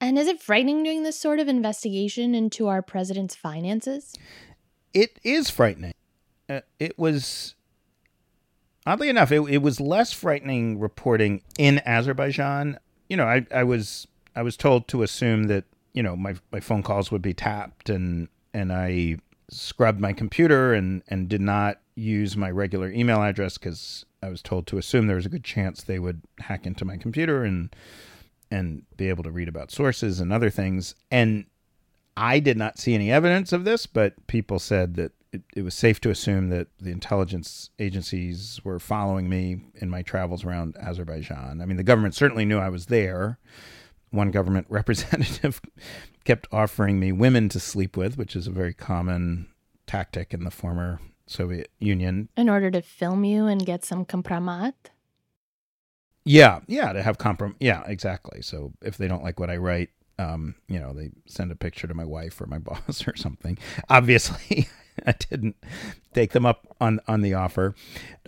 And 0.00 0.18
is 0.18 0.26
it 0.26 0.42
frightening 0.42 0.82
doing 0.82 1.02
this 1.02 1.18
sort 1.18 1.38
of 1.38 1.46
investigation 1.46 2.34
into 2.34 2.68
our 2.68 2.82
president's 2.82 3.36
finances? 3.36 4.14
It 4.92 5.20
is 5.22 5.48
frightening. 5.48 5.94
Uh, 6.48 6.60
it 6.80 6.98
was 6.98 7.54
oddly 8.86 9.08
enough, 9.08 9.32
it, 9.32 9.40
it 9.42 9.58
was 9.58 9.80
less 9.80 10.12
frightening 10.12 10.78
reporting 10.78 11.42
in 11.58 11.80
Azerbaijan. 11.86 12.78
You 13.08 13.16
know, 13.16 13.26
I, 13.26 13.46
I 13.54 13.64
was 13.64 14.06
I 14.34 14.42
was 14.42 14.56
told 14.56 14.88
to 14.88 15.02
assume 15.02 15.44
that 15.44 15.64
you 15.92 16.02
know 16.02 16.16
my 16.16 16.34
my 16.50 16.60
phone 16.60 16.82
calls 16.82 17.10
would 17.10 17.22
be 17.22 17.34
tapped 17.34 17.88
and 17.88 18.28
and 18.54 18.72
I 18.72 19.18
scrubbed 19.50 20.00
my 20.00 20.12
computer 20.12 20.72
and 20.72 21.02
and 21.08 21.28
did 21.28 21.40
not 21.40 21.80
use 21.94 22.36
my 22.36 22.50
regular 22.50 22.90
email 22.90 23.22
address 23.22 23.58
because 23.58 24.06
I 24.22 24.28
was 24.28 24.40
told 24.40 24.66
to 24.68 24.78
assume 24.78 25.06
there 25.06 25.16
was 25.16 25.26
a 25.26 25.30
good 25.30 25.44
chance 25.44 25.82
they 25.82 25.98
would 25.98 26.22
hack 26.38 26.66
into 26.66 26.84
my 26.84 26.96
computer 26.96 27.44
and 27.44 27.74
and 28.50 28.82
be 28.96 29.08
able 29.08 29.24
to 29.24 29.30
read 29.30 29.48
about 29.48 29.70
sources 29.70 30.20
and 30.20 30.32
other 30.32 30.50
things. 30.50 30.94
And 31.10 31.46
I 32.16 32.38
did 32.38 32.58
not 32.58 32.78
see 32.78 32.94
any 32.94 33.10
evidence 33.10 33.52
of 33.52 33.64
this, 33.64 33.86
but 33.86 34.26
people 34.26 34.58
said 34.58 34.94
that 34.96 35.12
it, 35.32 35.42
it, 35.56 35.62
was 35.62 35.74
safe 35.74 36.00
to 36.02 36.10
assume 36.10 36.50
that 36.50 36.68
the 36.78 36.90
intelligence 36.90 37.70
agencies 37.78 38.60
were 38.64 38.78
following 38.78 39.28
me 39.28 39.64
in 39.74 39.88
my 39.88 40.02
travels 40.02 40.44
around 40.44 40.76
Azerbaijan. 40.76 41.60
I 41.60 41.66
mean, 41.66 41.76
the 41.76 41.82
government 41.82 42.14
certainly 42.14 42.44
knew 42.44 42.58
I 42.58 42.68
was 42.68 42.86
there. 42.86 43.38
One 44.10 44.30
government 44.30 44.66
representative 44.70 45.60
kept 46.24 46.46
offering 46.52 47.00
me 47.00 47.12
women 47.12 47.48
to 47.50 47.60
sleep 47.60 47.96
with, 47.96 48.18
which 48.18 48.36
is 48.36 48.46
a 48.46 48.50
very 48.52 48.74
common 48.74 49.48
tactic 49.86 50.34
in 50.34 50.44
the 50.44 50.50
former 50.50 51.00
Soviet 51.26 51.70
Union. 51.78 52.28
In 52.36 52.48
order 52.48 52.70
to 52.70 52.82
film 52.82 53.24
you 53.24 53.46
and 53.46 53.64
get 53.64 53.84
some 53.84 54.04
compromat? 54.04 54.74
Yeah, 56.24 56.60
yeah, 56.66 56.92
to 56.92 57.02
have 57.02 57.18
comprom. 57.18 57.54
Yeah, 57.58 57.82
exactly. 57.86 58.42
So 58.42 58.72
if 58.80 58.96
they 58.96 59.08
don't 59.08 59.24
like 59.24 59.40
what 59.40 59.50
I 59.50 59.56
write, 59.56 59.90
um, 60.18 60.54
you 60.68 60.78
know, 60.78 60.92
they 60.92 61.10
send 61.26 61.50
a 61.50 61.56
picture 61.56 61.88
to 61.88 61.94
my 61.94 62.04
wife 62.04 62.40
or 62.40 62.46
my 62.46 62.58
boss 62.58 63.06
or 63.08 63.16
something. 63.16 63.58
Obviously, 63.88 64.68
I 65.06 65.12
didn't 65.12 65.56
take 66.12 66.32
them 66.32 66.46
up 66.46 66.66
on 66.80 67.00
on 67.08 67.22
the 67.22 67.34
offer, 67.34 67.74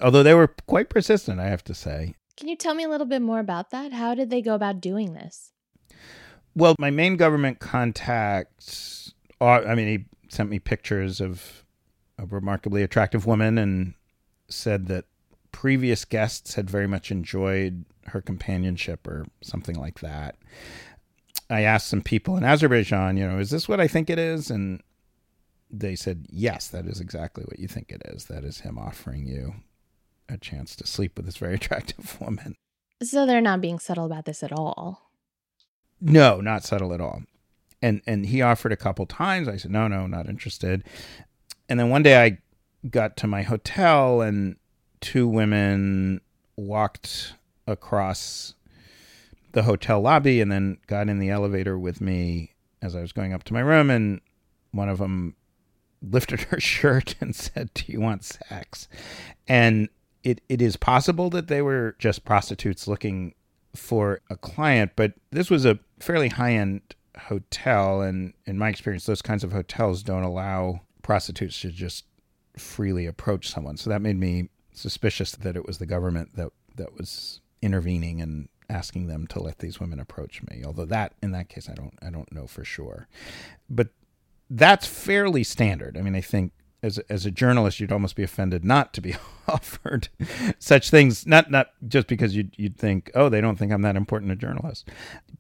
although 0.01 0.23
they 0.23 0.35
were 0.35 0.49
quite 0.67 0.89
persistent. 0.89 1.41
I 1.41 1.47
have 1.47 1.65
to 1.65 1.75
say. 1.75 2.15
Can 2.37 2.49
you 2.49 2.57
tell 2.57 2.75
me 2.75 2.85
a 2.85 2.89
little 2.89 3.07
bit 3.07 3.23
more 3.23 3.39
about 3.39 3.71
that? 3.71 3.93
How 3.93 4.15
did 4.15 4.31
they 4.31 4.43
go 4.43 4.55
about 4.55 4.81
doing 4.81 5.15
this? 5.15 5.53
Well, 6.57 6.75
my 6.79 6.91
main 6.91 7.17
government 7.17 7.61
contact, 7.61 9.13
uh, 9.41 9.45
I 9.45 9.75
mean, 9.75 9.87
he 9.87 10.05
sent 10.29 10.51
me 10.51 10.59
pictures 10.59 11.21
of 11.21 11.65
a 12.19 12.27
remarkably 12.27 12.83
attractive 12.83 13.27
woman 13.27 13.59
and 13.59 13.95
said 14.49 14.87
that 14.87 15.05
previous 15.53 16.05
guests 16.05 16.55
had 16.55 16.69
very 16.69 16.87
much 16.87 17.11
enjoyed 17.11 17.85
her 18.07 18.21
companionship 18.21 19.07
or 19.07 19.27
something 19.41 19.77
like 19.77 20.01
that. 20.01 20.37
I 21.51 21.63
asked 21.63 21.89
some 21.89 22.03
people 22.03 22.37
in 22.37 22.45
Azerbaijan, 22.45 23.17
you 23.17 23.27
know, 23.27 23.39
is 23.39 23.51
this 23.51 23.69
what 23.69 23.81
I 23.81 23.87
think 23.87 24.11
it 24.11 24.19
is? 24.19 24.51
And 24.51 24.83
they 25.81 25.97
said, 25.97 26.27
yes, 26.31 26.69
that 26.69 26.87
is 26.87 27.01
exactly 27.01 27.45
what 27.45 27.59
you 27.59 27.69
think 27.69 27.91
it 27.91 28.03
is. 28.07 28.27
That 28.27 28.45
is 28.45 28.61
him 28.61 28.79
offering 28.79 29.27
you 29.27 29.55
a 30.29 30.39
chance 30.39 30.77
to 30.77 30.87
sleep 30.87 31.17
with 31.17 31.27
this 31.27 31.37
very 31.37 31.55
attractive 31.57 32.21
woman. 32.21 32.55
So 33.03 33.27
they're 33.27 33.41
not 33.41 33.61
being 33.61 33.79
subtle 33.79 34.07
about 34.07 34.25
this 34.25 34.43
at 34.43 34.53
all. 34.53 35.11
No, 36.01 36.41
not 36.41 36.65
subtle 36.65 36.93
at 36.93 37.01
all. 37.01 37.23
And 37.83 38.01
and 38.07 38.27
he 38.27 38.41
offered 38.41 38.73
a 38.73 38.77
couple 38.77 39.05
times. 39.05 39.49
I 39.49 39.57
said, 39.57 39.71
no, 39.71 39.89
no, 39.89 40.07
not 40.07 40.29
interested. 40.29 40.85
And 41.69 41.79
then 41.79 41.91
one 41.91 42.03
day 42.03 42.23
I 42.23 42.39
got 42.89 43.17
to 43.19 43.27
my 43.27 43.43
hotel 43.43 44.21
and 44.21 44.57
two 45.01 45.29
women 45.29 46.21
walked 46.57 47.35
across 47.67 48.55
the 49.53 49.63
hotel 49.63 50.01
lobby 50.01 50.41
and 50.41 50.51
then 50.51 50.79
got 50.87 51.09
in 51.09 51.19
the 51.19 51.31
elevator 51.31 51.79
with 51.79 52.01
me 52.01 52.55
as 52.83 52.95
I 52.95 53.01
was 53.01 53.13
going 53.13 53.33
up 53.33 53.45
to 53.45 53.55
my 53.55 53.61
room 53.61 53.91
and 53.91 54.21
one 54.73 54.89
of 54.89 54.99
them 54.99 55.37
lifted 56.11 56.41
her 56.43 56.61
shirt 56.61 57.15
and 57.21 57.35
said, 57.35 57.71
"Do 57.75 57.85
you 57.87 58.01
want 58.01 58.25
sex?" 58.25 58.89
And 59.49 59.89
it, 60.23 60.41
it 60.49 60.63
is 60.63 60.77
possible 60.77 61.31
that 61.31 61.49
they 61.49 61.63
were 61.63 61.97
just 61.99 62.25
prostitutes 62.25 62.89
looking 62.89 63.35
for 63.77 64.21
a 64.31 64.37
client, 64.37 64.93
but 64.97 65.15
this 65.31 65.51
was 65.51 65.67
a 65.67 65.79
fairly 66.01 66.29
high 66.29 66.53
end 66.53 66.81
hotel, 67.19 68.01
and 68.01 68.33
in 68.47 68.59
my 68.59 68.69
experience, 68.69 69.07
those 69.07 69.23
kinds 69.23 69.45
of 69.45 69.53
hotels 69.53 70.03
don't 70.03 70.23
allow 70.23 70.81
prostitutes 71.03 71.61
to 71.61 71.71
just 71.71 72.05
freely 72.57 73.07
approach 73.07 73.49
someone. 73.49 73.77
So 73.77 73.91
that 73.91 74.03
made 74.03 74.19
me 74.19 74.49
suspicious 74.73 75.33
that 75.33 75.57
it 75.57 75.67
was 75.67 75.79
the 75.79 75.87
government 75.87 76.35
that 76.37 76.51
that 76.77 76.97
was 76.97 77.41
intervening 77.63 78.21
and 78.21 78.49
asking 78.69 79.07
them 79.07 79.27
to 79.29 79.41
let 79.41 79.59
these 79.59 79.79
women 79.79 80.01
approach 80.01 80.43
me. 80.43 80.63
Although 80.65 80.87
that 80.87 81.15
in 81.23 81.33
that 81.33 81.49
case 81.49 81.69
I 81.69 81.75
don't 81.75 81.95
I 82.03 82.11
don't 82.11 82.33
know 82.33 82.47
for 82.47 82.65
sure. 82.65 83.09
But 83.69 83.89
that's 84.51 84.87
fairly 84.87 85.45
standard. 85.45 85.97
I 85.97 86.03
mean, 86.03 86.15
I 86.15 86.21
think 86.21 86.53
as 86.83 86.99
as 87.09 87.25
a 87.25 87.31
journalist, 87.31 87.81
you'd 87.81 87.93
almost 87.93 88.17
be 88.17 88.23
offended 88.23 88.65
not 88.65 88.93
to 88.95 89.01
be 89.01 89.17
offered 89.49 90.09
such 90.59 90.91
things. 90.91 91.27
Not 91.27 91.51
not 91.51 91.69
just 91.89 92.07
because 92.07 92.37
you'd 92.37 92.55
you'd 92.57 92.77
think, 92.77 93.11
oh, 93.15 93.29
they 93.29 93.41
don't 93.41 93.57
think 93.57 93.73
I'm 93.73 93.83
that 93.83 93.97
important 93.97 94.33
a 94.33 94.37
journalist, 94.37 94.89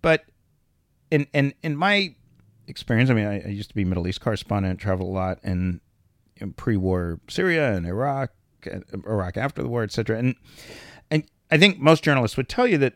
but 0.02 0.24
in 1.10 1.26
in 1.32 1.54
in 1.62 1.76
my 1.76 2.14
experience, 2.66 3.10
I 3.10 3.14
mean, 3.14 3.26
I, 3.26 3.42
I 3.42 3.48
used 3.48 3.68
to 3.68 3.74
be 3.74 3.84
Middle 3.84 4.08
East 4.08 4.20
correspondent, 4.20 4.80
traveled 4.80 5.08
a 5.08 5.12
lot 5.12 5.38
in, 5.42 5.80
in 6.36 6.52
pre-war 6.52 7.20
Syria 7.28 7.74
and 7.74 7.86
Iraq, 7.86 8.30
Iraq 9.06 9.36
after 9.36 9.62
the 9.62 9.68
war, 9.68 9.82
etc. 9.82 10.18
And 10.18 10.34
and 11.10 11.24
I 11.50 11.58
think 11.58 11.78
most 11.78 12.02
journalists 12.02 12.36
would 12.36 12.48
tell 12.48 12.66
you 12.66 12.78
that 12.78 12.94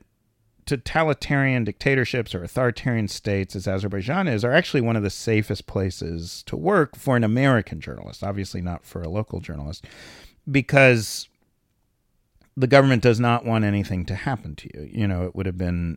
totalitarian 0.69 1.65
dictatorships 1.65 2.35
or 2.35 2.45
authoritarian 2.45 3.09
states, 3.09 3.57
as 3.57 3.67
Azerbaijan 3.67 4.29
is, 4.29 4.45
are 4.45 4.53
actually 4.53 4.83
one 4.83 4.97
of 4.97 5.03
the 5.03 5.11
safest 5.11 5.67
places 5.67 6.43
to 6.45 6.57
work 6.57 6.95
for 6.95 7.17
an 7.17 7.25
American 7.25 7.81
journalist, 7.81 8.23
obviously 8.23 8.61
not 8.61 8.85
for 8.85 9.03
a 9.03 9.09
local 9.09 9.41
journalist, 9.41 9.87
because 10.51 11.29
the 12.57 12.67
government 12.67 13.03
does 13.03 13.19
not 13.19 13.47
want 13.47 13.65
anything 13.65 14.05
to 14.05 14.15
happen 14.15 14.55
to 14.57 14.69
you. 14.75 14.89
You 14.93 15.09
know, 15.09 15.25
it 15.25 15.35
would 15.35 15.47
have 15.47 15.57
been 15.57 15.97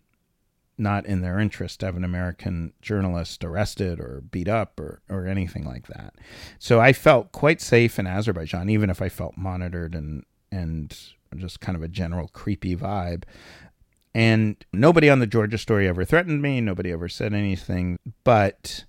not 0.77 1.05
in 1.05 1.21
their 1.21 1.37
interest 1.37 1.81
to 1.81 1.85
have 1.85 1.97
an 1.97 2.05
American 2.05 2.71
journalist 2.81 3.43
arrested 3.43 3.99
or 3.99 4.23
beat 4.31 4.47
up 4.47 4.79
or, 4.79 5.01
or 5.09 5.27
anything 5.27 5.65
like 5.65 5.87
that. 5.87 6.15
So 6.59 6.79
I 6.79 6.93
felt 6.93 7.33
quite 7.33 7.59
safe 7.59 7.99
in 7.99 8.07
Azerbaijan, 8.07 8.69
even 8.69 8.89
if 8.89 9.01
I 9.01 9.09
felt 9.09 9.37
monitored 9.37 9.93
and 9.95 10.23
and 10.53 10.97
just 11.37 11.61
kind 11.61 11.77
of 11.77 11.83
a 11.83 11.87
general 11.87 12.27
creepy 12.29 12.75
vibe. 12.75 13.23
And 14.13 14.57
nobody 14.73 15.09
on 15.09 15.19
the 15.19 15.27
Georgia 15.27 15.57
story 15.57 15.87
ever 15.87 16.03
threatened 16.03 16.41
me. 16.41 16.59
Nobody 16.59 16.91
ever 16.91 17.07
said 17.07 17.33
anything. 17.33 17.97
But 18.23 18.83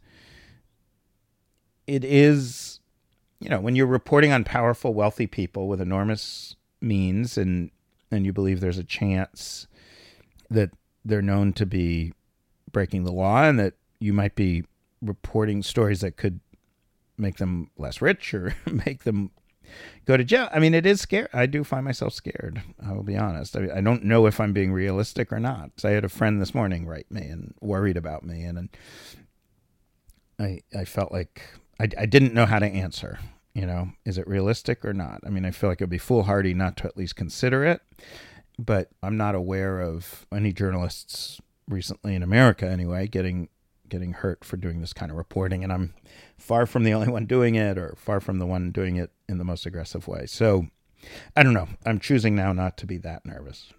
it 1.86 2.04
is, 2.04 2.80
you 3.38 3.48
know, 3.48 3.60
when 3.60 3.76
you're 3.76 3.86
reporting 3.86 4.32
on 4.32 4.44
powerful, 4.44 4.94
wealthy 4.94 5.26
people 5.26 5.68
with 5.68 5.80
enormous 5.80 6.56
means 6.80 7.38
and 7.38 7.70
and 8.10 8.26
you 8.26 8.32
believe 8.32 8.60
there's 8.60 8.78
a 8.78 8.84
chance 8.84 9.66
that 10.50 10.70
they're 11.04 11.22
known 11.22 11.52
to 11.54 11.64
be 11.64 12.12
breaking 12.70 13.04
the 13.04 13.12
law 13.12 13.44
and 13.44 13.58
that 13.58 13.74
you 14.00 14.12
might 14.12 14.34
be 14.34 14.64
reporting 15.00 15.62
stories 15.62 16.00
that 16.00 16.16
could 16.16 16.40
make 17.16 17.36
them 17.36 17.70
less 17.78 18.02
rich 18.02 18.34
or 18.34 18.54
make 18.66 19.04
them 19.04 19.30
go 20.04 20.16
to 20.16 20.24
jail. 20.24 20.48
I 20.52 20.58
mean, 20.58 20.74
it 20.74 20.86
is 20.86 21.00
scary. 21.00 21.28
I 21.32 21.46
do 21.46 21.64
find 21.64 21.84
myself 21.84 22.14
scared. 22.14 22.62
I 22.84 22.92
will 22.92 23.02
be 23.02 23.16
honest. 23.16 23.56
I, 23.56 23.68
I 23.76 23.80
don't 23.80 24.04
know 24.04 24.26
if 24.26 24.40
I'm 24.40 24.52
being 24.52 24.72
realistic 24.72 25.32
or 25.32 25.40
not. 25.40 25.70
I 25.84 25.90
had 25.90 26.04
a 26.04 26.08
friend 26.08 26.40
this 26.40 26.54
morning 26.54 26.86
write 26.86 27.10
me 27.10 27.22
and 27.22 27.54
worried 27.60 27.96
about 27.96 28.24
me, 28.24 28.42
and, 28.42 28.58
and 28.58 28.68
I 30.38 30.60
I 30.78 30.84
felt 30.84 31.12
like 31.12 31.42
I, 31.80 31.88
I 31.98 32.06
didn't 32.06 32.34
know 32.34 32.46
how 32.46 32.58
to 32.58 32.66
answer. 32.66 33.18
You 33.54 33.66
know, 33.66 33.90
is 34.06 34.16
it 34.16 34.26
realistic 34.26 34.82
or 34.82 34.94
not? 34.94 35.20
I 35.26 35.28
mean, 35.28 35.44
I 35.44 35.50
feel 35.50 35.68
like 35.68 35.82
it'd 35.82 35.90
be 35.90 35.98
foolhardy 35.98 36.54
not 36.54 36.78
to 36.78 36.86
at 36.86 36.96
least 36.96 37.16
consider 37.16 37.66
it, 37.66 37.82
but 38.58 38.88
I'm 39.02 39.18
not 39.18 39.34
aware 39.34 39.80
of 39.80 40.26
any 40.32 40.54
journalists 40.54 41.38
recently 41.68 42.14
in 42.14 42.22
America, 42.22 42.66
anyway, 42.66 43.08
getting 43.08 43.48
getting 43.88 44.14
hurt 44.14 44.42
for 44.42 44.56
doing 44.56 44.80
this 44.80 44.94
kind 44.94 45.12
of 45.12 45.18
reporting, 45.18 45.62
and 45.62 45.70
I'm 45.70 45.92
far 46.42 46.66
from 46.66 46.82
the 46.82 46.92
only 46.92 47.08
one 47.08 47.24
doing 47.24 47.54
it, 47.54 47.78
or 47.78 47.94
far 47.96 48.20
from 48.20 48.38
the 48.38 48.46
one 48.46 48.72
doing 48.72 48.96
it 48.96 49.10
in 49.28 49.38
the 49.38 49.44
most 49.44 49.64
aggressive 49.64 50.08
way. 50.08 50.26
So, 50.26 50.66
I 51.36 51.42
don't 51.42 51.54
know. 51.54 51.68
I'm 51.86 52.00
choosing 52.00 52.34
now 52.34 52.52
not 52.52 52.76
to 52.78 52.86
be 52.86 52.98
that 52.98 53.24
nervous. 53.24 53.72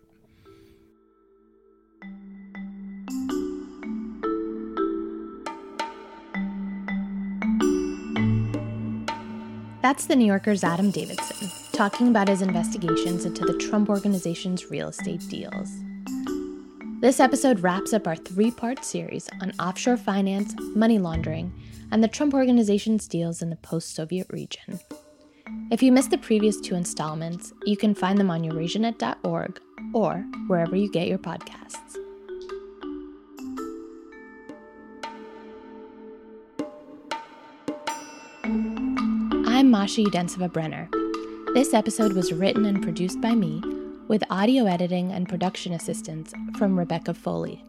That's 9.82 10.06
the 10.06 10.16
New 10.16 10.26
Yorker's 10.26 10.64
Adam 10.64 10.90
Davidson 10.90 11.50
talking 11.74 12.08
about 12.08 12.30
his 12.30 12.42
investigations 12.42 13.26
into 13.26 13.44
the 13.44 13.58
Trump 13.58 13.90
Organization's 13.90 14.72
real 14.72 14.88
estate 14.88 15.28
deals. 15.28 15.70
This 17.04 17.20
episode 17.20 17.60
wraps 17.60 17.92
up 17.92 18.08
our 18.08 18.16
three 18.16 18.50
part 18.50 18.86
series 18.86 19.30
on 19.42 19.52
offshore 19.60 19.98
finance, 19.98 20.56
money 20.74 21.00
laundering, 21.00 21.52
and 21.92 22.02
the 22.02 22.08
Trump 22.08 22.34
Organization's 22.34 23.10
deals 23.10 23.42
in 23.42 23.50
the 23.50 23.58
post 23.58 23.94
Soviet 23.94 24.26
region. 24.32 24.80
If 25.70 25.84
you 25.84 25.92
missed 25.92 26.12
the 26.12 26.18
previous 26.18 26.62
two 26.62 26.76
installments, 26.76 27.52
you 27.66 27.76
can 27.76 27.94
find 27.94 28.18
them 28.18 28.32
on 28.32 28.44
eurasianet.org 28.44 29.60
or 29.94 30.26
wherever 30.48 30.78
you 30.78 30.90
get 30.90 31.10
your 31.10 31.18
podcasts. 31.18 31.98
I'm 39.46 39.70
Masha 39.70 40.04
Udensiva 40.04 40.50
Brenner. 40.54 40.90
This 41.54 41.74
episode 41.74 42.14
was 42.14 42.32
written 42.32 42.64
and 42.64 42.82
produced 42.82 43.20
by 43.20 43.36
me 43.36 43.62
with 44.14 44.24
audio 44.30 44.68
editing 44.68 45.12
and 45.12 45.28
production 45.28 45.74
assistance 45.74 46.36
from 46.60 46.78
Rebecca 46.78 47.16
Foley. 47.16 47.64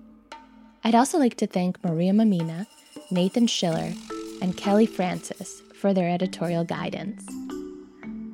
I'd 0.84 0.94
also 0.94 1.16
like 1.16 1.38
to 1.38 1.46
thank 1.46 1.82
Maria 1.82 2.12
Mamina, 2.12 2.66
Nathan 3.10 3.46
Schiller, 3.46 3.94
and 4.42 4.54
Kelly 4.54 4.84
Francis 4.84 5.62
for 5.74 5.94
their 5.94 6.10
editorial 6.10 6.62
guidance. 6.62 7.26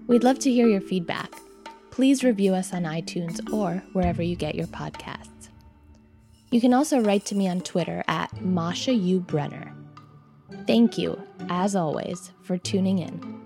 We'd 0.09 0.25
love 0.25 0.41
to 0.41 0.51
hear 0.51 0.67
your 0.67 0.81
feedback. 0.81 1.31
Please 1.93 2.25
review 2.25 2.53
us 2.53 2.75
on 2.75 2.83
iTunes 2.83 3.49
or 3.53 3.81
wherever 3.93 4.25
you 4.25 4.35
get 4.35 4.57
your 4.57 4.67
podcasts. 4.67 5.49
You 6.51 6.61
can 6.61 6.75
also 6.75 6.99
write 6.99 7.27
to 7.27 7.37
me 7.37 7.47
on 7.47 7.61
Twitter 7.61 8.03
at 8.09 8.43
Masha 8.43 8.93
U. 8.93 9.21
Brenner. 9.21 9.73
Thank 10.67 10.99
you, 10.99 11.17
as 11.49 11.77
always, 11.77 12.33
for 12.43 12.59
tuning 12.59 12.99
in. 12.99 13.40